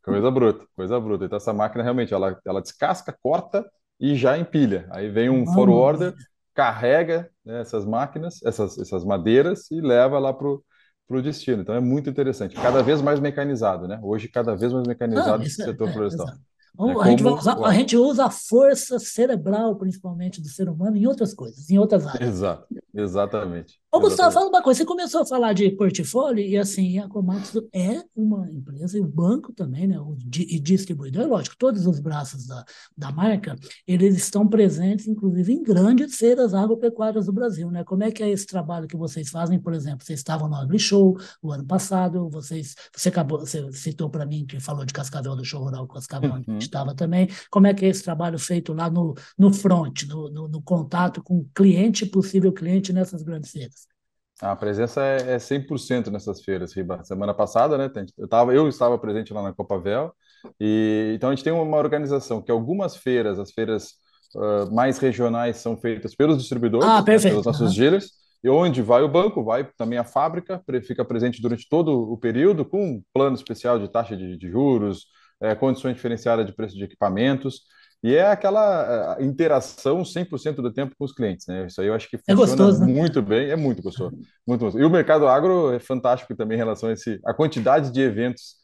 Coisa 0.02 0.30
bruta, 0.30 0.66
coisa 0.74 1.00
bruta. 1.00 1.24
Então, 1.24 1.36
essa 1.36 1.52
máquina 1.52 1.84
realmente 1.84 2.12
ela, 2.12 2.36
ela 2.44 2.60
descasca, 2.60 3.16
corta 3.22 3.64
e 4.00 4.16
já 4.16 4.36
empilha. 4.36 4.88
Aí 4.90 5.08
vem 5.08 5.30
um 5.30 5.44
oh, 5.44 5.52
forwarder, 5.54 6.12
carrega 6.52 7.30
né, 7.44 7.60
essas 7.60 7.84
máquinas, 7.84 8.42
essas, 8.42 8.76
essas 8.78 9.04
madeiras 9.04 9.70
e 9.70 9.80
leva 9.80 10.18
lá 10.18 10.32
para 10.32 10.48
o 10.48 10.62
para 11.06 11.16
o 11.16 11.22
destino. 11.22 11.62
Então 11.62 11.74
é 11.74 11.80
muito 11.80 12.08
interessante. 12.08 12.54
Cada 12.54 12.82
vez 12.82 13.02
mais 13.02 13.20
mecanizado, 13.20 13.86
né? 13.86 13.98
Hoje, 14.02 14.28
cada 14.28 14.54
vez 14.54 14.72
mais 14.72 14.86
mecanizado 14.86 15.42
o 15.42 15.50
setor 15.50 15.88
é, 15.88 15.92
florestal. 15.92 16.28
É, 16.28 16.32
é 16.82 17.00
a, 17.02 17.06
gente 17.10 17.24
usar, 17.24 17.58
a, 17.58 17.74
gente 17.74 17.96
usa 17.96 18.26
a 18.26 18.30
força 18.30 18.98
cerebral, 18.98 19.76
principalmente, 19.76 20.40
do 20.40 20.48
ser 20.48 20.68
humano 20.68 20.96
em 20.96 21.06
outras 21.06 21.34
coisas, 21.34 21.68
em 21.68 21.78
outras 21.78 22.06
áreas. 22.06 22.30
Exato, 22.30 22.66
exatamente. 22.94 23.80
Ô, 23.94 24.00
Gustavo, 24.00 24.32
fala 24.32 24.48
uma 24.48 24.62
coisa. 24.62 24.78
Você 24.78 24.86
começou 24.86 25.20
a 25.20 25.26
falar 25.26 25.52
de 25.52 25.70
portfólio 25.70 26.42
e, 26.42 26.56
assim, 26.56 26.98
a 26.98 27.06
Komatsu 27.06 27.68
é 27.74 28.02
uma 28.16 28.50
empresa, 28.50 28.96
e 28.96 29.02
o 29.02 29.06
banco 29.06 29.52
também, 29.52 29.86
né? 29.86 30.00
O 30.00 30.16
e 30.34 30.58
distribuidor, 30.58 31.28
lógico, 31.28 31.56
todos 31.58 31.86
os 31.86 32.00
braços 32.00 32.46
da, 32.46 32.64
da 32.96 33.12
marca, 33.12 33.54
eles 33.86 34.16
estão 34.16 34.48
presentes, 34.48 35.06
inclusive, 35.06 35.52
em 35.52 35.62
grandes 35.62 36.16
feiras 36.16 36.54
agropecuárias 36.54 37.26
do 37.26 37.32
Brasil, 37.32 37.70
né? 37.70 37.84
Como 37.84 38.02
é 38.02 38.10
que 38.10 38.22
é 38.22 38.30
esse 38.30 38.46
trabalho 38.46 38.88
que 38.88 38.96
vocês 38.96 39.28
fazem? 39.28 39.60
Por 39.60 39.74
exemplo, 39.74 40.06
vocês 40.06 40.20
estavam 40.20 40.48
no 40.48 40.56
AgriShow 40.56 41.18
o 41.42 41.52
ano 41.52 41.66
passado, 41.66 42.30
vocês, 42.30 42.74
você, 42.96 43.10
acabou, 43.10 43.40
você 43.40 43.70
citou 43.72 44.08
para 44.08 44.24
mim 44.24 44.46
que 44.46 44.58
falou 44.58 44.86
de 44.86 44.92
Cascavel 44.94 45.36
do 45.36 45.44
Show 45.44 45.64
Rural 45.64 45.86
Cascavel, 45.86 46.32
uhum 46.48 46.62
estava 46.72 46.94
também. 46.94 47.28
Como 47.50 47.66
é 47.66 47.74
que 47.74 47.84
é 47.84 47.88
esse 47.88 48.02
trabalho 48.02 48.38
feito 48.38 48.72
lá 48.72 48.90
no, 48.90 49.14
no 49.38 49.52
front, 49.52 50.04
no, 50.04 50.30
no, 50.30 50.48
no 50.48 50.62
contato 50.62 51.22
com 51.22 51.44
cliente, 51.54 52.06
possível 52.06 52.52
cliente 52.52 52.81
nessas 52.90 53.22
grandes 53.22 53.50
feiras? 53.50 53.86
A 54.40 54.56
presença 54.56 55.02
é, 55.02 55.34
é 55.34 55.36
100% 55.36 56.10
nessas 56.10 56.42
feiras, 56.42 56.72
Riba. 56.72 57.04
Semana 57.04 57.34
passada, 57.34 57.76
né, 57.76 57.90
eu, 58.16 58.26
tava, 58.26 58.54
eu 58.54 58.66
estava 58.68 58.98
presente 58.98 59.32
lá 59.32 59.42
na 59.42 59.52
Copavel, 59.52 60.12
e 60.58 61.12
então 61.14 61.28
a 61.28 61.34
gente 61.34 61.44
tem 61.44 61.52
uma 61.52 61.76
organização 61.76 62.42
que 62.42 62.50
algumas 62.50 62.96
feiras, 62.96 63.38
as 63.38 63.52
feiras 63.52 63.92
uh, 64.34 64.74
mais 64.74 64.98
regionais, 64.98 65.58
são 65.58 65.76
feitas 65.76 66.14
pelos 66.14 66.38
distribuidores, 66.38 66.88
ah, 66.88 67.02
né, 67.02 67.18
pelos 67.18 67.44
nossos 67.44 67.70
uhum. 67.70 67.76
dealers, 67.76 68.10
e 68.42 68.48
onde 68.48 68.82
vai 68.82 69.02
o 69.02 69.08
banco, 69.08 69.44
vai 69.44 69.64
também 69.76 69.98
a 69.98 70.04
fábrica, 70.04 70.60
fica 70.84 71.04
presente 71.04 71.40
durante 71.40 71.68
todo 71.68 72.10
o 72.12 72.16
período, 72.16 72.64
com 72.64 72.84
um 72.84 73.02
plano 73.12 73.36
especial 73.36 73.78
de 73.78 73.88
taxa 73.88 74.16
de, 74.16 74.36
de 74.36 74.50
juros, 74.50 75.06
é, 75.40 75.54
condições 75.54 75.94
diferenciadas 75.94 76.44
de 76.44 76.52
preço 76.52 76.76
de 76.76 76.82
equipamentos, 76.82 77.62
e 78.02 78.14
é 78.16 78.26
aquela 78.26 79.16
é, 79.18 79.24
interação 79.24 80.02
100% 80.02 80.56
do 80.56 80.72
tempo 80.72 80.94
com 80.98 81.04
os 81.04 81.12
clientes, 81.12 81.46
né? 81.46 81.66
Isso 81.66 81.80
aí 81.80 81.86
eu 81.86 81.94
acho 81.94 82.08
que 82.10 82.16
é 82.16 82.18
funciona 82.18 82.40
é 82.40 82.46
gostoso, 82.46 82.80
né? 82.80 82.92
muito 82.92 83.22
bem, 83.22 83.50
é 83.50 83.56
muito 83.56 83.80
gostoso, 83.80 84.16
muito 84.46 84.60
gostoso. 84.60 84.82
E 84.82 84.84
o 84.84 84.90
mercado 84.90 85.28
agro 85.28 85.72
é 85.72 85.78
fantástico 85.78 86.34
também 86.34 86.56
em 86.56 86.58
relação 86.58 86.88
a 86.88 86.92
esse, 86.92 87.20
a 87.24 87.32
quantidade 87.32 87.92
de 87.92 88.00
eventos 88.00 88.56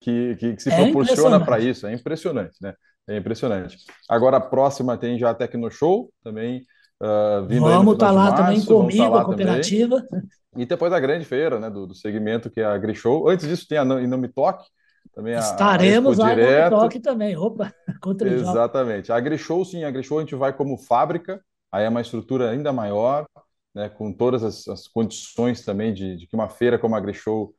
que, 0.00 0.36
que, 0.36 0.54
que 0.54 0.62
se 0.62 0.70
é 0.70 0.82
proporciona 0.82 1.44
para 1.44 1.58
isso, 1.58 1.86
é 1.86 1.92
impressionante, 1.92 2.56
né? 2.62 2.74
É 3.08 3.16
impressionante. 3.16 3.76
Agora 4.08 4.38
a 4.38 4.40
próxima 4.40 4.96
tem 4.96 5.18
já 5.18 5.30
a 5.30 5.34
Tecnoshow 5.34 6.10
também, 6.24 6.62
uh, 7.02 7.46
vindo 7.46 7.62
Vamos 7.62 7.94
estar 7.94 8.06
tá 8.06 8.12
lá 8.12 8.30
março, 8.30 8.36
também 8.36 8.64
comigo, 8.64 9.12
tá 9.12 9.20
a 9.20 9.24
cooperativa. 9.24 10.02
Também. 10.02 10.28
E 10.56 10.64
depois 10.64 10.92
a 10.92 10.98
grande 10.98 11.24
feira, 11.24 11.60
né, 11.60 11.68
do, 11.68 11.86
do 11.86 11.94
segmento 11.94 12.50
que 12.50 12.60
é 12.60 12.64
a 12.64 12.72
AgriShow. 12.72 13.28
Antes 13.28 13.46
disso 13.46 13.66
tem 13.68 13.76
a 13.76 13.84
Não 13.84 14.18
Me 14.18 14.28
Toque, 14.28 14.64
também 15.14 15.34
Estaremos 15.34 16.18
a, 16.20 16.34
lá 16.34 16.70
no 16.70 16.76
Toque 16.76 17.00
também. 17.00 17.36
Opa, 17.36 17.72
contra 18.00 18.28
Exatamente. 18.28 19.12
A 19.12 19.16
AgriShow, 19.16 19.64
sim, 19.64 19.84
a 19.84 19.88
AgriShow 19.88 20.18
a 20.18 20.20
gente 20.22 20.34
vai 20.34 20.52
como 20.52 20.76
fábrica, 20.76 21.42
aí 21.72 21.84
é 21.84 21.88
uma 21.88 22.00
estrutura 22.00 22.50
ainda 22.50 22.72
maior, 22.72 23.26
né, 23.74 23.88
com 23.88 24.12
todas 24.12 24.42
as, 24.42 24.66
as 24.68 24.88
condições 24.88 25.64
também 25.64 25.92
de, 25.92 26.16
de, 26.16 26.26
que 26.26 26.34
uma 26.34 26.48
feira 26.48 26.78
como 26.78 26.94
a 26.94 26.98
AgriShow 26.98 27.54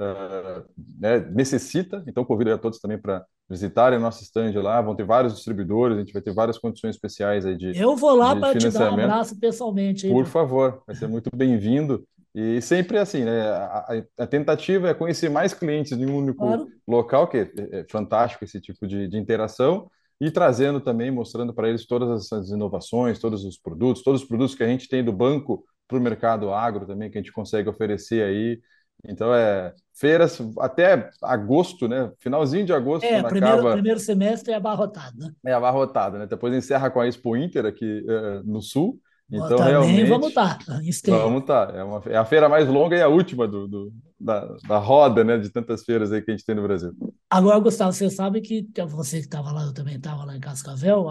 uh, 0.00 0.64
né, 0.98 1.20
necessita. 1.20 2.04
Então, 2.06 2.24
convido 2.24 2.52
a 2.52 2.58
todos 2.58 2.78
também 2.78 2.98
para 2.98 3.24
visitarem 3.48 3.98
nosso 3.98 4.22
stand 4.22 4.52
lá. 4.60 4.80
Vão 4.80 4.94
ter 4.94 5.04
vários 5.04 5.34
distribuidores, 5.34 5.96
a 5.96 6.00
gente 6.00 6.12
vai 6.12 6.22
ter 6.22 6.34
várias 6.34 6.58
condições 6.58 6.96
especiais 6.96 7.46
aí 7.46 7.56
de. 7.56 7.78
Eu 7.78 7.96
vou 7.96 8.14
lá 8.14 8.36
para 8.36 8.58
te 8.58 8.68
dar 8.68 8.90
um 8.90 8.94
abraço 8.94 9.38
pessoalmente. 9.38 10.08
Por 10.08 10.26
favor, 10.26 10.82
vai 10.86 10.94
ser 10.94 11.06
muito 11.06 11.30
bem-vindo. 11.34 12.06
E 12.38 12.60
sempre 12.60 12.98
assim, 12.98 13.24
né? 13.24 13.40
A, 13.48 14.02
a, 14.18 14.26
tentativa 14.26 14.90
é 14.90 14.94
conhecer 14.94 15.30
mais 15.30 15.54
clientes 15.54 15.92
em 15.92 16.04
um 16.04 16.18
único 16.18 16.46
claro. 16.46 16.68
local, 16.86 17.26
que 17.28 17.38
é, 17.38 17.50
é, 17.56 17.86
fantástico 17.90 18.44
esse 18.44 18.60
tipo 18.60 18.86
de, 18.86 19.08
de 19.08 19.16
interação, 19.16 19.90
e 20.20 20.30
trazendo 20.30 20.78
também, 20.78 21.10
mostrando 21.10 21.54
para 21.54 21.66
eles 21.66 21.86
todas 21.86 22.26
essas 22.26 22.50
inovações, 22.50 23.18
todos 23.18 23.42
os 23.42 23.56
produtos, 23.56 24.02
todos 24.02 24.20
os 24.20 24.28
produtos 24.28 24.54
que 24.54 24.62
a 24.62 24.66
gente 24.66 24.86
tem 24.86 25.02
do 25.02 25.14
banco 25.14 25.64
para 25.88 25.96
o 25.96 26.00
mercado 26.00 26.52
agro 26.52 26.84
também, 26.84 27.10
que 27.10 27.16
a 27.16 27.22
gente 27.22 27.32
consegue 27.32 27.70
oferecer 27.70 28.22
aí. 28.22 28.60
Então, 29.02 29.34
é 29.34 29.72
feiras 29.94 30.38
até 30.58 31.08
agosto, 31.22 31.88
né? 31.88 32.12
Finalzinho 32.18 32.66
de 32.66 32.72
agosto. 32.74 33.04
É, 33.04 33.22
primeiro, 33.22 33.60
acaba... 33.60 33.72
primeiro 33.72 33.98
semestre 33.98 34.52
é 34.52 34.56
abarrotado, 34.56 35.18
né? 35.18 35.32
É 35.46 35.52
abarrotado, 35.54 36.18
né? 36.18 36.26
Depois 36.26 36.52
encerra 36.52 36.90
com 36.90 37.00
a 37.00 37.08
Expo 37.08 37.34
Inter 37.34 37.64
aqui 37.64 38.04
uh, 38.06 38.42
no 38.44 38.60
Sul. 38.60 39.00
Então, 39.30 39.56
Também 39.56 39.72
realmente. 39.72 40.04
Vamos 40.04 40.28
estar. 40.28 40.58
Vamos 41.06 41.40
estar. 41.40 41.74
É, 41.74 41.82
uma, 41.82 42.02
é 42.06 42.16
a 42.16 42.24
feira 42.24 42.48
mais 42.48 42.68
longa 42.68 42.96
e 42.96 43.02
a 43.02 43.08
última 43.08 43.48
do, 43.48 43.66
do, 43.66 43.92
da, 44.20 44.56
da 44.68 44.78
roda 44.78 45.24
né, 45.24 45.36
de 45.36 45.50
tantas 45.50 45.82
feiras 45.82 46.12
aí 46.12 46.22
que 46.22 46.30
a 46.30 46.34
gente 46.34 46.44
tem 46.44 46.54
no 46.54 46.62
Brasil. 46.62 46.92
Agora, 47.28 47.58
Gustavo, 47.58 47.92
você 47.92 48.08
sabe 48.08 48.40
que 48.40 48.64
você 48.86 49.18
que 49.18 49.24
estava 49.24 49.50
lá, 49.50 49.64
eu 49.64 49.74
também 49.74 49.96
estava 49.96 50.24
lá 50.24 50.36
em 50.36 50.40
Cascavel, 50.40 51.06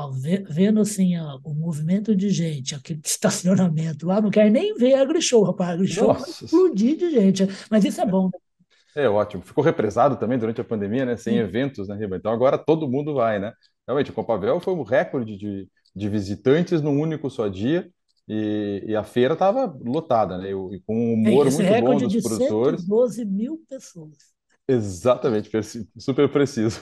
vendo 0.49 0.79
assim 0.79 1.17
o 1.43 1.53
movimento 1.53 2.15
de 2.15 2.29
gente, 2.29 2.73
aquele 2.73 3.01
estacionamento 3.03 4.07
lá, 4.07 4.21
não 4.21 4.29
quer 4.29 4.49
nem 4.49 4.73
ver 4.75 4.93
a 4.93 5.01
AgriShow, 5.01 5.43
rapaz. 5.43 5.71
A 5.71 5.73
AgriShow 5.73 6.13
vai 6.13 6.21
explodir 6.21 6.97
de 6.97 7.11
gente. 7.11 7.47
Mas 7.69 7.83
isso 7.83 7.99
é 7.99 8.05
bom, 8.05 8.25
né? 8.25 8.39
É 8.95 9.09
ótimo. 9.09 9.43
Ficou 9.43 9.61
represado 9.61 10.15
também 10.15 10.39
durante 10.39 10.61
a 10.61 10.63
pandemia, 10.63 11.05
né? 11.05 11.17
Sem 11.17 11.37
eventos, 11.37 11.89
né, 11.89 11.97
Riba? 11.97 12.15
Então 12.15 12.31
agora 12.31 12.57
todo 12.57 12.89
mundo 12.89 13.13
vai, 13.13 13.39
né? 13.39 13.51
Realmente, 13.85 14.09
o 14.09 14.13
Copavel 14.13 14.61
foi 14.61 14.73
um 14.73 14.83
recorde 14.83 15.37
de, 15.37 15.67
de 15.93 16.09
visitantes 16.09 16.81
num 16.81 16.97
único 16.97 17.29
só 17.29 17.49
dia. 17.49 17.89
E, 18.27 18.83
e 18.87 18.95
a 18.95 19.03
feira 19.03 19.33
estava 19.33 19.77
lotada, 19.83 20.37
né? 20.37 20.49
E, 20.49 20.79
com 20.81 20.95
um 20.95 21.13
humor 21.13 21.47
Esse 21.47 21.61
muito 21.61 21.81
bom 21.83 21.97
dos 21.97 22.11
de 22.11 22.21
produtores. 22.21 22.81
112 22.81 23.25
mil 23.25 23.63
pessoas. 23.69 24.35
Exatamente, 24.67 25.51
super 25.99 26.27
preciso. 26.31 26.81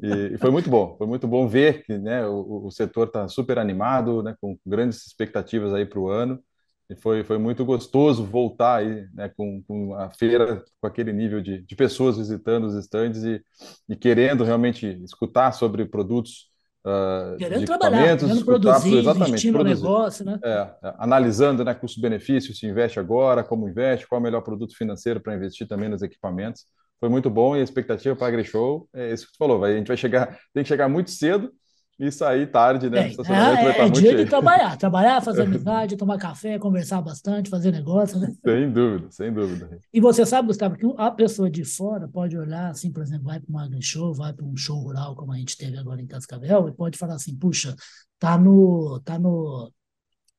E, 0.00 0.38
foi 0.38 0.50
muito 0.50 0.70
bom, 0.70 0.94
foi 0.96 1.06
muito 1.06 1.26
bom 1.26 1.48
ver 1.48 1.84
que 1.84 1.98
né, 1.98 2.24
o, 2.26 2.66
o 2.66 2.70
setor 2.70 3.08
está 3.08 3.26
super 3.26 3.58
animado, 3.58 4.22
né, 4.22 4.36
com 4.40 4.56
grandes 4.64 5.04
expectativas 5.04 5.74
aí 5.74 5.84
para 5.84 5.98
o 5.98 6.08
ano. 6.08 6.40
E 6.88 6.94
foi, 6.94 7.24
foi 7.24 7.38
muito 7.38 7.64
gostoso 7.64 8.24
voltar 8.24 8.76
aí, 8.76 9.08
né, 9.14 9.30
com, 9.36 9.62
com 9.66 9.94
a 9.94 10.10
feira, 10.10 10.62
com 10.80 10.86
aquele 10.86 11.12
nível 11.12 11.40
de, 11.40 11.62
de 11.62 11.74
pessoas 11.74 12.18
visitando 12.18 12.64
os 12.64 12.74
estandes 12.74 13.24
e, 13.24 13.42
e 13.88 13.96
querendo 13.96 14.44
realmente 14.44 14.86
escutar 15.02 15.52
sobre 15.52 15.86
produtos 15.86 16.53
uh, 16.84 17.36
querendo 17.36 17.64
trabalhar, 17.64 18.18
querendo 18.18 18.44
produzir, 18.44 18.98
exatamente, 18.98 19.52
produzir. 19.52 19.82
negócio, 19.82 20.24
né? 20.24 20.38
É, 20.42 20.68
é, 20.82 20.94
analisando 20.98 21.64
né, 21.64 21.74
custo-benefício, 21.74 22.54
se 22.54 22.66
investe 22.66 23.00
agora, 23.00 23.42
como 23.42 23.68
investe, 23.68 24.06
qual 24.06 24.18
é 24.18 24.20
o 24.20 24.22
melhor 24.22 24.42
produto 24.42 24.76
financeiro 24.76 25.20
para 25.20 25.34
investir 25.34 25.66
também 25.66 25.88
nos 25.88 26.02
equipamentos. 26.02 26.66
Foi 27.00 27.08
muito 27.08 27.28
bom 27.28 27.56
e 27.56 27.60
a 27.60 27.64
expectativa 27.64 28.14
para 28.14 28.26
a 28.26 28.28
AgriShow 28.28 28.88
é 28.94 29.12
isso 29.12 29.26
que 29.26 29.32
você 29.32 29.38
falou, 29.38 29.58
vai, 29.58 29.72
a 29.72 29.76
gente 29.76 29.88
vai 29.88 29.96
chegar, 29.96 30.38
tem 30.52 30.62
que 30.62 30.68
chegar 30.68 30.88
muito 30.88 31.10
cedo 31.10 31.52
e 31.98 32.10
sair 32.10 32.50
tarde, 32.50 32.90
né? 32.90 33.08
É, 33.08 33.82
é, 33.82 33.86
é 33.86 33.88
dia 33.88 34.16
de 34.16 34.26
trabalhar, 34.26 34.76
trabalhar, 34.76 35.20
fazer 35.20 35.42
amizade, 35.46 35.96
tomar 35.96 36.18
café, 36.18 36.58
conversar 36.58 37.00
bastante, 37.00 37.48
fazer 37.48 37.70
negócio, 37.70 38.18
né? 38.18 38.34
Sem 38.44 38.72
dúvida, 38.72 39.10
sem 39.10 39.32
dúvida. 39.32 39.78
E 39.92 40.00
você 40.00 40.26
sabe, 40.26 40.48
Gustavo, 40.48 40.76
que 40.76 40.86
a 40.96 41.10
pessoa 41.10 41.48
de 41.48 41.64
fora 41.64 42.08
pode 42.08 42.36
olhar, 42.36 42.70
assim, 42.70 42.90
por 42.90 43.02
exemplo, 43.02 43.26
vai 43.26 43.38
para 43.38 43.62
agri 43.62 43.82
show, 43.82 44.12
vai 44.12 44.32
para 44.32 44.44
um 44.44 44.56
show 44.56 44.78
rural, 44.78 45.14
como 45.14 45.32
a 45.32 45.36
gente 45.36 45.56
teve 45.56 45.78
agora 45.78 46.02
em 46.02 46.06
Cascavel, 46.06 46.68
e 46.68 46.72
pode 46.72 46.98
falar 46.98 47.14
assim, 47.14 47.36
puxa, 47.36 47.76
tá 48.18 48.36
no, 48.36 49.00
tá 49.04 49.16
no, 49.16 49.72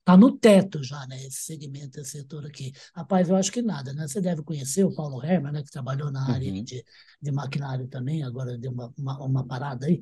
tá 0.04 0.18
no 0.18 0.38
teto 0.38 0.84
já, 0.84 1.08
né? 1.08 1.16
Esse 1.26 1.44
segmento, 1.44 2.02
esse 2.02 2.12
setor 2.12 2.46
aqui. 2.46 2.74
Rapaz, 2.94 3.30
eu 3.30 3.36
acho 3.38 3.52
que 3.52 3.62
nada, 3.62 3.94
né? 3.94 4.06
Você 4.08 4.20
deve 4.20 4.44
conhecer 4.44 4.84
o 4.84 4.94
Paulo 4.94 5.24
Herman, 5.24 5.54
né? 5.54 5.64
Que 5.64 5.72
trabalhou 5.72 6.12
na 6.12 6.30
área 6.30 6.52
uhum. 6.52 6.64
de, 6.66 6.84
de 7.22 7.32
maquinário 7.32 7.88
também, 7.88 8.24
agora 8.24 8.58
deu 8.58 8.72
uma, 8.72 8.94
uma, 8.98 9.20
uma 9.24 9.48
parada 9.48 9.86
aí 9.86 10.02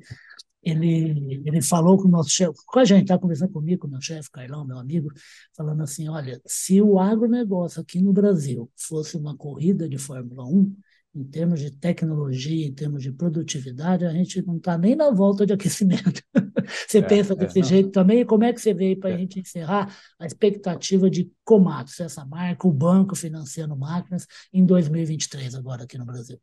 ele, 0.64 1.42
ele 1.44 1.62
falou 1.62 1.96
com 1.96 2.08
o 2.08 2.10
nosso 2.10 2.30
chefe, 2.30 2.52
com 2.66 2.78
a 2.78 2.84
gente, 2.84 3.02
estava 3.02 3.20
conversando 3.20 3.52
comigo, 3.52 3.82
com 3.82 3.88
o 3.88 3.90
meu 3.90 4.00
chefe, 4.00 4.30
Carlão, 4.30 4.66
meu 4.66 4.78
amigo, 4.78 5.10
falando 5.56 5.82
assim: 5.82 6.08
olha, 6.08 6.40
se 6.46 6.80
o 6.80 6.98
agronegócio 6.98 7.80
aqui 7.80 8.00
no 8.00 8.12
Brasil 8.12 8.70
fosse 8.76 9.16
uma 9.16 9.36
corrida 9.36 9.88
de 9.88 9.98
Fórmula 9.98 10.44
1, 10.44 10.74
em 11.14 11.24
termos 11.24 11.60
de 11.60 11.70
tecnologia, 11.70 12.66
em 12.66 12.72
termos 12.72 13.02
de 13.02 13.12
produtividade, 13.12 14.04
a 14.04 14.10
gente 14.10 14.42
não 14.42 14.56
está 14.56 14.76
nem 14.76 14.96
na 14.96 15.10
volta 15.10 15.46
de 15.46 15.52
aquecimento. 15.52 16.20
você 16.88 16.98
é, 16.98 17.02
pensa 17.02 17.36
desse 17.36 17.60
é, 17.60 17.62
jeito 17.62 17.90
também? 17.90 18.26
Como 18.26 18.42
é 18.42 18.52
que 18.52 18.60
você 18.60 18.74
vê 18.74 18.96
para 18.96 19.10
a 19.10 19.12
é. 19.12 19.18
gente 19.18 19.38
encerrar 19.38 19.96
a 20.18 20.26
expectativa 20.26 21.08
de 21.08 21.30
Comatos, 21.44 22.00
essa 22.00 22.24
marca, 22.24 22.66
o 22.66 22.72
banco 22.72 23.14
financiando 23.14 23.76
máquinas, 23.76 24.26
em 24.52 24.64
2023, 24.64 25.54
agora 25.54 25.84
aqui 25.84 25.96
no 25.96 26.04
Brasil? 26.04 26.40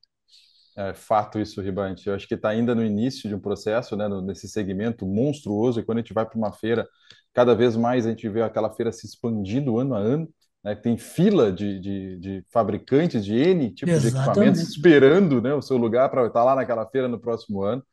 É 0.77 0.93
fato 0.93 1.39
isso, 1.39 1.61
Ribante. 1.61 2.07
Eu 2.07 2.15
acho 2.15 2.27
que 2.27 2.35
está 2.35 2.49
ainda 2.49 2.73
no 2.73 2.83
início 2.83 3.27
de 3.27 3.35
um 3.35 3.39
processo, 3.39 3.95
né, 3.97 4.07
nesse 4.23 4.47
segmento 4.47 5.05
monstruoso, 5.05 5.79
e 5.79 5.83
quando 5.83 5.97
a 5.97 6.01
gente 6.01 6.13
vai 6.13 6.25
para 6.25 6.37
uma 6.37 6.51
feira, 6.53 6.87
cada 7.33 7.53
vez 7.53 7.75
mais 7.75 8.05
a 8.05 8.09
gente 8.09 8.27
vê 8.29 8.41
aquela 8.41 8.71
feira 8.71 8.91
se 8.91 9.05
expandindo 9.05 9.77
ano 9.77 9.95
a 9.95 9.99
ano, 9.99 10.29
né, 10.63 10.75
tem 10.75 10.97
fila 10.97 11.51
de, 11.51 11.79
de, 11.79 12.17
de 12.19 12.45
fabricantes 12.51 13.25
de 13.25 13.35
N 13.35 13.71
tipos 13.73 14.01
de 14.01 14.07
equipamentos 14.09 14.61
esperando 14.61 15.41
né, 15.41 15.53
o 15.53 15.61
seu 15.61 15.75
lugar 15.75 16.09
para 16.09 16.25
estar 16.27 16.43
lá 16.43 16.55
naquela 16.55 16.85
feira 16.85 17.07
no 17.07 17.19
próximo 17.19 17.63
ano. 17.63 17.83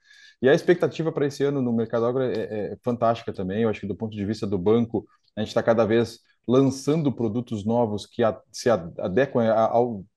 E 0.41 0.49
a 0.49 0.55
expectativa 0.55 1.11
para 1.11 1.27
esse 1.27 1.43
ano 1.43 1.61
no 1.61 1.73
mercado 1.73 2.07
agro 2.07 2.23
é, 2.23 2.33
é, 2.33 2.43
é, 2.73 2.77
fantástica 2.85 3.33
também. 3.33 3.63
Eu 3.63 3.69
acho 3.69 3.81
que 3.81 3.87
do 3.89 3.97
ponto 3.97 4.17
de 4.17 4.25
vista 4.25 4.47
do 4.47 4.57
banco, 4.59 5.05
a 5.35 5.41
gente 5.41 5.49
está 5.49 5.63
cada 5.63 5.85
vez 5.85 6.21
lançando 6.47 7.13
produtos 7.13 7.65
novos 7.65 8.07
que 8.07 8.23
a, 8.23 8.39
se 8.53 8.71
adequam 8.71 9.45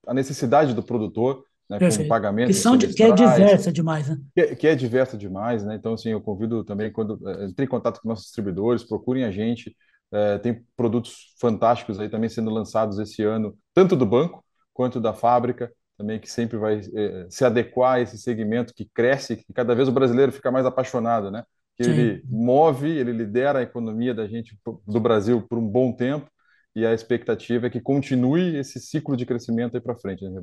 à 0.08 0.14
necessidade 0.14 0.74
do 0.74 0.84
produtor 0.84 1.44
né, 1.80 1.90
com 1.98 2.08
pagamento. 2.08 2.48
Que, 2.48 2.54
são, 2.54 2.78
que 2.78 3.04
é 3.04 3.12
diversa 3.12 3.72
demais, 3.72 4.10
né? 4.10 4.18
Que, 4.34 4.42
é, 4.42 4.56
que 4.56 4.68
é 4.68 4.76
diversa 4.76 5.18
demais, 5.18 5.64
né? 5.64 5.76
Então, 5.76 5.94
assim, 5.94 6.10
eu 6.10 6.22
convido 6.22 6.64
também, 6.64 6.92
quando 6.92 7.20
é, 7.30 7.46
entre 7.46 7.66
em 7.66 7.68
contato 7.68 8.02
com 8.02 8.10
nossos 8.10 8.26
distribuidores, 8.26 8.84
procurem 8.84 9.24
a 9.24 9.32
gente. 9.32 9.76
É, 10.14 10.38
tem 10.38 10.66
produtos 10.76 11.34
fantásticos 11.40 11.98
aí 12.00 12.10
também 12.10 12.30
sendo 12.30 12.50
lançados 12.50 13.00
esse 13.00 13.24
ano, 13.24 13.58
tanto 13.74 13.96
do 13.96 14.06
banco 14.06 14.44
quanto 14.74 15.00
da 15.00 15.14
fábrica, 15.14 15.72
também 15.98 16.20
que 16.20 16.30
sempre 16.30 16.58
vai 16.58 16.82
é, 16.94 17.28
se 17.30 17.46
adequar 17.46 17.94
a 17.94 18.02
esse 18.02 18.18
segmento 18.18 18.74
que 18.74 18.90
cresce, 18.94 19.38
que 19.38 19.54
cada 19.54 19.74
vez 19.74 19.88
o 19.88 19.92
brasileiro 19.92 20.32
fica 20.32 20.52
mais 20.52 20.66
apaixonado, 20.66 21.32
né? 21.32 21.44
Que 21.78 21.86
Sim. 21.86 21.92
ele 21.92 22.24
move, 22.28 22.90
ele 22.90 23.14
lidera 23.14 23.60
a 23.60 23.64
economia 23.64 24.14
da 24.14 24.28
gente, 24.28 24.58
do 24.86 25.00
Brasil, 25.00 25.42
por 25.48 25.58
um 25.58 25.68
bom 25.68 25.94
tempo, 25.94 26.30
e 26.76 26.86
a 26.86 26.94
expectativa 26.94 27.68
é 27.68 27.70
que 27.70 27.80
continue 27.80 28.58
esse 28.58 28.80
ciclo 28.80 29.16
de 29.16 29.26
crescimento 29.26 29.76
aí 29.76 29.82
para 29.82 29.96
frente, 29.96 30.28
né? 30.28 30.42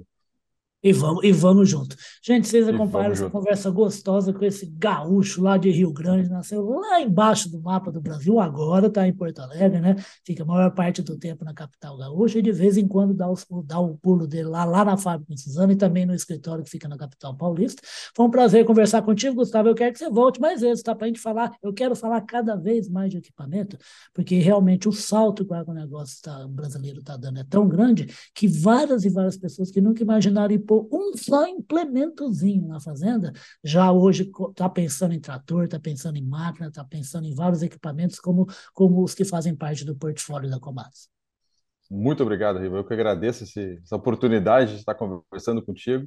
E 0.80 0.92
vamos, 0.92 1.24
e 1.24 1.32
vamos 1.32 1.68
junto. 1.68 1.96
Gente, 2.22 2.46
vocês 2.46 2.68
acompanharam 2.68 3.12
essa 3.12 3.24
junto. 3.24 3.32
conversa 3.32 3.68
gostosa 3.68 4.32
com 4.32 4.44
esse 4.44 4.64
gaúcho 4.66 5.42
lá 5.42 5.56
de 5.56 5.70
Rio 5.72 5.92
Grande, 5.92 6.30
nasceu 6.30 6.64
lá 6.68 7.00
embaixo 7.00 7.50
do 7.50 7.60
mapa 7.60 7.90
do 7.90 8.00
Brasil, 8.00 8.38
agora 8.38 8.86
está 8.86 9.06
em 9.06 9.12
Porto 9.12 9.40
Alegre, 9.40 9.80
né? 9.80 9.96
Fica 10.24 10.44
a 10.44 10.46
maior 10.46 10.70
parte 10.70 11.02
do 11.02 11.18
tempo 11.18 11.44
na 11.44 11.52
capital 11.52 11.98
gaúcha 11.98 12.38
e 12.38 12.42
de 12.42 12.52
vez 12.52 12.76
em 12.76 12.86
quando 12.86 13.12
dá, 13.12 13.28
os, 13.28 13.44
dá 13.64 13.80
o 13.80 13.98
pulo 13.98 14.24
dele 14.24 14.48
lá, 14.50 14.64
lá 14.64 14.84
na 14.84 14.96
fábrica 14.96 15.32
em 15.32 15.36
Suzano 15.36 15.72
e 15.72 15.76
também 15.76 16.06
no 16.06 16.14
escritório 16.14 16.62
que 16.62 16.70
fica 16.70 16.86
na 16.86 16.96
capital 16.96 17.36
paulista. 17.36 17.82
Foi 18.14 18.26
um 18.26 18.30
prazer 18.30 18.64
conversar 18.64 19.02
contigo, 19.02 19.34
Gustavo. 19.34 19.68
Eu 19.68 19.74
quero 19.74 19.92
que 19.92 19.98
você 19.98 20.08
volte 20.08 20.40
mais 20.40 20.60
vezes, 20.60 20.80
tá? 20.84 20.94
Para 20.94 21.06
a 21.06 21.08
gente 21.08 21.20
falar. 21.20 21.50
Eu 21.60 21.72
quero 21.72 21.96
falar 21.96 22.20
cada 22.20 22.54
vez 22.54 22.88
mais 22.88 23.10
de 23.10 23.18
equipamento, 23.18 23.76
porque 24.14 24.36
realmente 24.38 24.88
o 24.88 24.92
salto 24.92 25.44
que 25.44 25.52
o 25.52 25.56
agronegócio 25.56 26.22
tá, 26.22 26.46
brasileiro 26.46 27.00
está 27.00 27.16
dando 27.16 27.40
é 27.40 27.44
tão 27.44 27.68
grande 27.68 28.06
que 28.32 28.46
várias 28.46 29.04
e 29.04 29.08
várias 29.08 29.36
pessoas 29.36 29.72
que 29.72 29.80
nunca 29.80 30.04
imaginaram 30.04 30.54
pôr 30.68 30.87
um 30.92 31.16
só 31.16 31.46
implementozinho 31.48 32.68
na 32.68 32.78
fazenda, 32.78 33.33
já 33.64 33.90
hoje 33.90 34.31
está 34.50 34.68
pensando 34.68 35.14
em 35.14 35.20
trator, 35.20 35.64
está 35.64 35.81
pensando 35.81 36.18
em 36.18 36.24
máquina, 36.24 36.68
está 36.68 36.85
pensando 36.85 37.26
em 37.26 37.35
vários 37.35 37.62
equipamentos 37.62 38.20
como, 38.20 38.46
como 38.74 39.02
os 39.02 39.14
que 39.14 39.24
fazem 39.24 39.57
parte 39.57 39.83
do 39.83 39.96
portfólio 39.96 40.50
da 40.50 40.61
Comatos. 40.61 41.09
Muito 41.90 42.22
obrigado, 42.22 42.59
Riva. 42.59 42.76
Eu 42.76 42.85
que 42.85 42.92
agradeço 42.92 43.44
esse, 43.44 43.81
essa 43.83 43.96
oportunidade 43.96 44.72
de 44.72 44.81
estar 44.81 44.94
conversando 44.94 45.64
contigo 45.64 46.07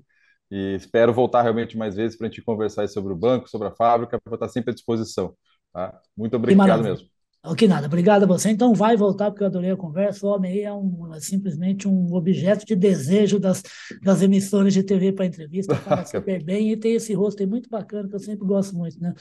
e 0.52 0.76
espero 0.76 1.12
voltar 1.12 1.41
realmente 1.41 1.76
mais 1.76 1.95
vezes 1.95 2.15
para 2.15 2.28
a 2.28 2.30
gente 2.30 2.43
conversar 2.43 2.88
sobre 2.88 3.12
o 3.12 3.15
banco, 3.15 3.50
sobre 3.50 3.67
a 3.67 3.71
fábrica, 3.71 4.21
para 4.21 4.36
estar 4.36 4.50
sempre 4.50 4.71
à 4.71 4.74
disposição. 4.76 5.36
Tá? 5.74 6.00
Muito 6.15 6.36
obrigado 6.36 6.84
mesmo. 6.84 7.10
Que 7.58 7.67
nada, 7.67 7.88
obrigado 7.88 8.23
a 8.23 8.27
você. 8.27 8.51
Então 8.51 8.73
vai 8.73 8.95
voltar, 8.95 9.32
porque 9.32 9.43
eu 9.43 9.47
adorei 9.47 9.71
a 9.71 9.77
conversa. 9.77 10.25
O 10.25 10.30
homem 10.30 10.51
aí 10.51 10.62
é, 10.62 10.71
um, 10.71 11.12
é 11.13 11.19
simplesmente 11.19 11.88
um 11.88 12.13
objeto 12.13 12.63
de 12.65 12.75
desejo 12.75 13.39
das, 13.39 13.63
das 14.04 14.21
emissoras 14.21 14.73
de 14.73 14.84
TV 14.84 15.12
para 15.12 15.25
entrevista. 15.25 15.73
Fala 15.82 16.06
super 16.06 16.43
bem 16.43 16.71
e 16.71 16.77
tem 16.77 16.93
esse 16.93 17.13
rosto 17.13 17.41
aí 17.41 17.47
muito 17.47 17.67
bacana, 17.67 18.08
que 18.08 18.13
eu 18.13 18.19
sempre 18.19 18.45
gosto 18.45 18.75
muito, 18.75 19.01
né? 19.01 19.15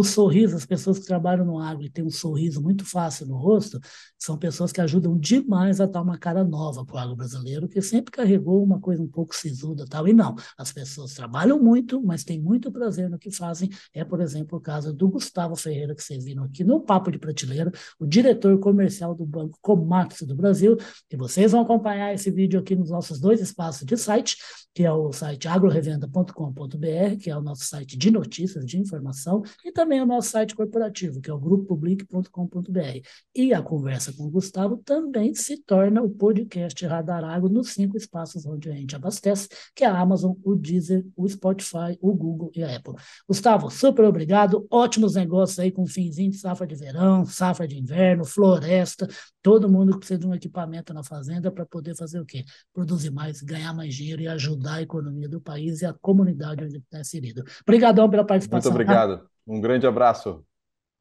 O 0.00 0.02
sorriso, 0.02 0.56
as 0.56 0.64
pessoas 0.64 0.98
que 0.98 1.04
trabalham 1.04 1.44
no 1.44 1.58
agro 1.58 1.84
e 1.84 1.90
têm 1.90 2.02
um 2.02 2.08
sorriso 2.08 2.62
muito 2.62 2.86
fácil 2.86 3.26
no 3.26 3.36
rosto, 3.36 3.78
são 4.18 4.38
pessoas 4.38 4.72
que 4.72 4.80
ajudam 4.80 5.14
demais 5.18 5.78
a 5.78 5.84
dar 5.84 6.00
uma 6.00 6.16
cara 6.16 6.42
nova 6.42 6.86
para 6.86 6.94
o 6.94 6.98
agro 6.98 7.16
brasileiro, 7.16 7.68
que 7.68 7.82
sempre 7.82 8.10
carregou 8.10 8.64
uma 8.64 8.80
coisa 8.80 9.02
um 9.02 9.06
pouco 9.06 9.36
sisuda 9.36 9.84
tal. 9.86 10.08
E 10.08 10.14
não, 10.14 10.34
as 10.56 10.72
pessoas 10.72 11.12
trabalham 11.12 11.62
muito, 11.62 12.02
mas 12.02 12.24
têm 12.24 12.40
muito 12.40 12.72
prazer 12.72 13.10
no 13.10 13.18
que 13.18 13.30
fazem. 13.30 13.68
É, 13.92 14.02
por 14.02 14.22
exemplo, 14.22 14.56
o 14.56 14.60
caso 14.60 14.90
do 14.90 15.06
Gustavo 15.06 15.54
Ferreira, 15.54 15.94
que 15.94 16.02
vocês 16.02 16.24
viram 16.24 16.44
aqui 16.44 16.64
no 16.64 16.80
Papo 16.80 17.10
de 17.10 17.18
Prateleira, 17.18 17.70
o 17.98 18.06
diretor 18.06 18.58
comercial 18.58 19.14
do 19.14 19.26
Banco 19.26 19.58
Comax 19.60 20.22
do 20.22 20.34
Brasil. 20.34 20.78
E 21.10 21.16
vocês 21.16 21.52
vão 21.52 21.60
acompanhar 21.60 22.14
esse 22.14 22.30
vídeo 22.30 22.58
aqui 22.58 22.74
nos 22.74 22.88
nossos 22.88 23.20
dois 23.20 23.38
espaços 23.42 23.86
de 23.86 23.98
site, 23.98 24.38
que 24.74 24.82
é 24.82 24.92
o 24.92 25.12
site 25.12 25.46
agrorevenda.com.br, 25.46 27.16
que 27.20 27.28
é 27.28 27.36
o 27.36 27.42
nosso 27.42 27.64
site 27.64 27.98
de 27.98 28.10
notícias, 28.10 28.64
de 28.64 28.78
informação, 28.78 29.42
e 29.64 29.72
também 29.72 29.89
também 29.90 30.00
o 30.02 30.06
nosso 30.06 30.30
site 30.30 30.54
corporativo, 30.54 31.20
que 31.20 31.28
é 31.28 31.34
o 31.34 31.38
grupopublic.com.br. 31.38 33.08
E 33.34 33.52
a 33.52 33.60
conversa 33.60 34.12
com 34.12 34.22
o 34.22 34.30
Gustavo 34.30 34.76
também 34.84 35.34
se 35.34 35.56
torna 35.64 36.00
o 36.00 36.08
podcast 36.08 36.86
Radar 36.86 37.24
Água 37.24 37.50
nos 37.50 37.72
cinco 37.72 37.96
espaços 37.96 38.46
onde 38.46 38.70
a 38.70 38.72
gente 38.72 38.94
abastece, 38.94 39.48
que 39.74 39.82
é 39.82 39.88
a 39.88 39.98
Amazon, 39.98 40.34
o 40.44 40.54
Deezer, 40.54 41.04
o 41.16 41.28
Spotify, 41.28 41.98
o 42.00 42.14
Google 42.14 42.52
e 42.54 42.62
a 42.62 42.76
Apple. 42.76 42.94
Gustavo, 43.28 43.68
super 43.68 44.04
obrigado. 44.04 44.64
Ótimos 44.70 45.16
negócios 45.16 45.58
aí 45.58 45.72
com 45.72 45.84
finzinho 45.84 46.30
de 46.30 46.36
safra 46.36 46.68
de 46.68 46.76
verão, 46.76 47.24
safra 47.24 47.66
de 47.66 47.76
inverno, 47.76 48.24
floresta, 48.24 49.08
todo 49.42 49.68
mundo 49.68 49.94
que 49.94 49.98
precisa 49.98 50.20
de 50.20 50.26
um 50.28 50.34
equipamento 50.34 50.94
na 50.94 51.02
fazenda 51.02 51.50
para 51.50 51.66
poder 51.66 51.96
fazer 51.96 52.20
o 52.20 52.24
quê? 52.24 52.44
Produzir 52.72 53.10
mais, 53.10 53.42
ganhar 53.42 53.74
mais 53.74 53.92
dinheiro 53.92 54.22
e 54.22 54.28
ajudar 54.28 54.74
a 54.74 54.82
economia 54.82 55.28
do 55.28 55.40
país 55.40 55.82
e 55.82 55.86
a 55.86 55.92
comunidade 55.92 56.62
onde 56.62 56.76
está 56.76 57.00
inserido. 57.00 57.42
Obrigadão 57.62 58.08
pela 58.08 58.24
participação. 58.24 58.70
Muito 58.70 58.82
obrigado. 58.82 59.28
Um 59.46 59.60
grande 59.60 59.86
abraço. 59.86 60.44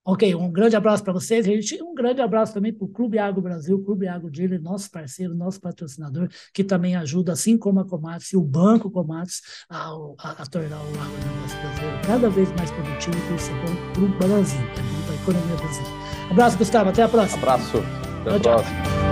Ok, 0.06 0.34
um 0.34 0.52
grande 0.52 0.76
abraço 0.76 1.04
para 1.04 1.14
vocês, 1.14 1.46
gente. 1.46 1.82
Um 1.84 1.94
grande 1.94 2.20
abraço 2.20 2.54
também 2.54 2.74
para 2.74 2.86
o 2.86 2.88
Clube 2.88 3.20
Agro 3.20 3.42
Brasil, 3.42 3.84
Clube 3.84 4.08
Agro 4.08 4.32
Dealer, 4.32 4.60
nosso 4.60 4.90
parceiro, 4.90 5.36
nosso 5.36 5.62
patrocinador, 5.62 6.28
que 6.52 6.64
também 6.64 6.96
ajuda, 6.96 7.34
assim 7.34 7.58
como 7.58 7.80
a 7.80 7.86
Comates 7.86 8.32
e 8.34 8.38
o 8.38 8.42
Banco 8.42 8.90
Comates, 8.90 9.42
a, 9.70 9.90
a, 10.18 10.32
a 10.32 10.46
tornar 10.48 10.78
o 10.78 10.90
agronegócio 10.90 11.60
brasileiro 11.62 12.00
cada 12.08 12.30
vez 12.30 12.50
mais 12.54 12.72
produtivo, 12.72 13.18
e 13.32 13.36
isso 13.36 13.52
é 13.52 13.56
bom 13.56 13.94
para 13.94 14.28
o 14.28 14.30
Brasil, 14.30 14.62
é 14.62 14.82
bom 14.82 15.02
para 15.06 15.14
a 15.14 15.22
economia 15.22 15.56
brasileira. 15.58 16.00
Abraço, 16.32 16.58
Gustavo. 16.58 16.90
Até 16.90 17.04
a 17.04 17.10
próxima. 17.10 17.42
Abraço. 17.44 17.78
Até 18.26 18.36
a 18.36 18.40
próxima. 18.40 19.09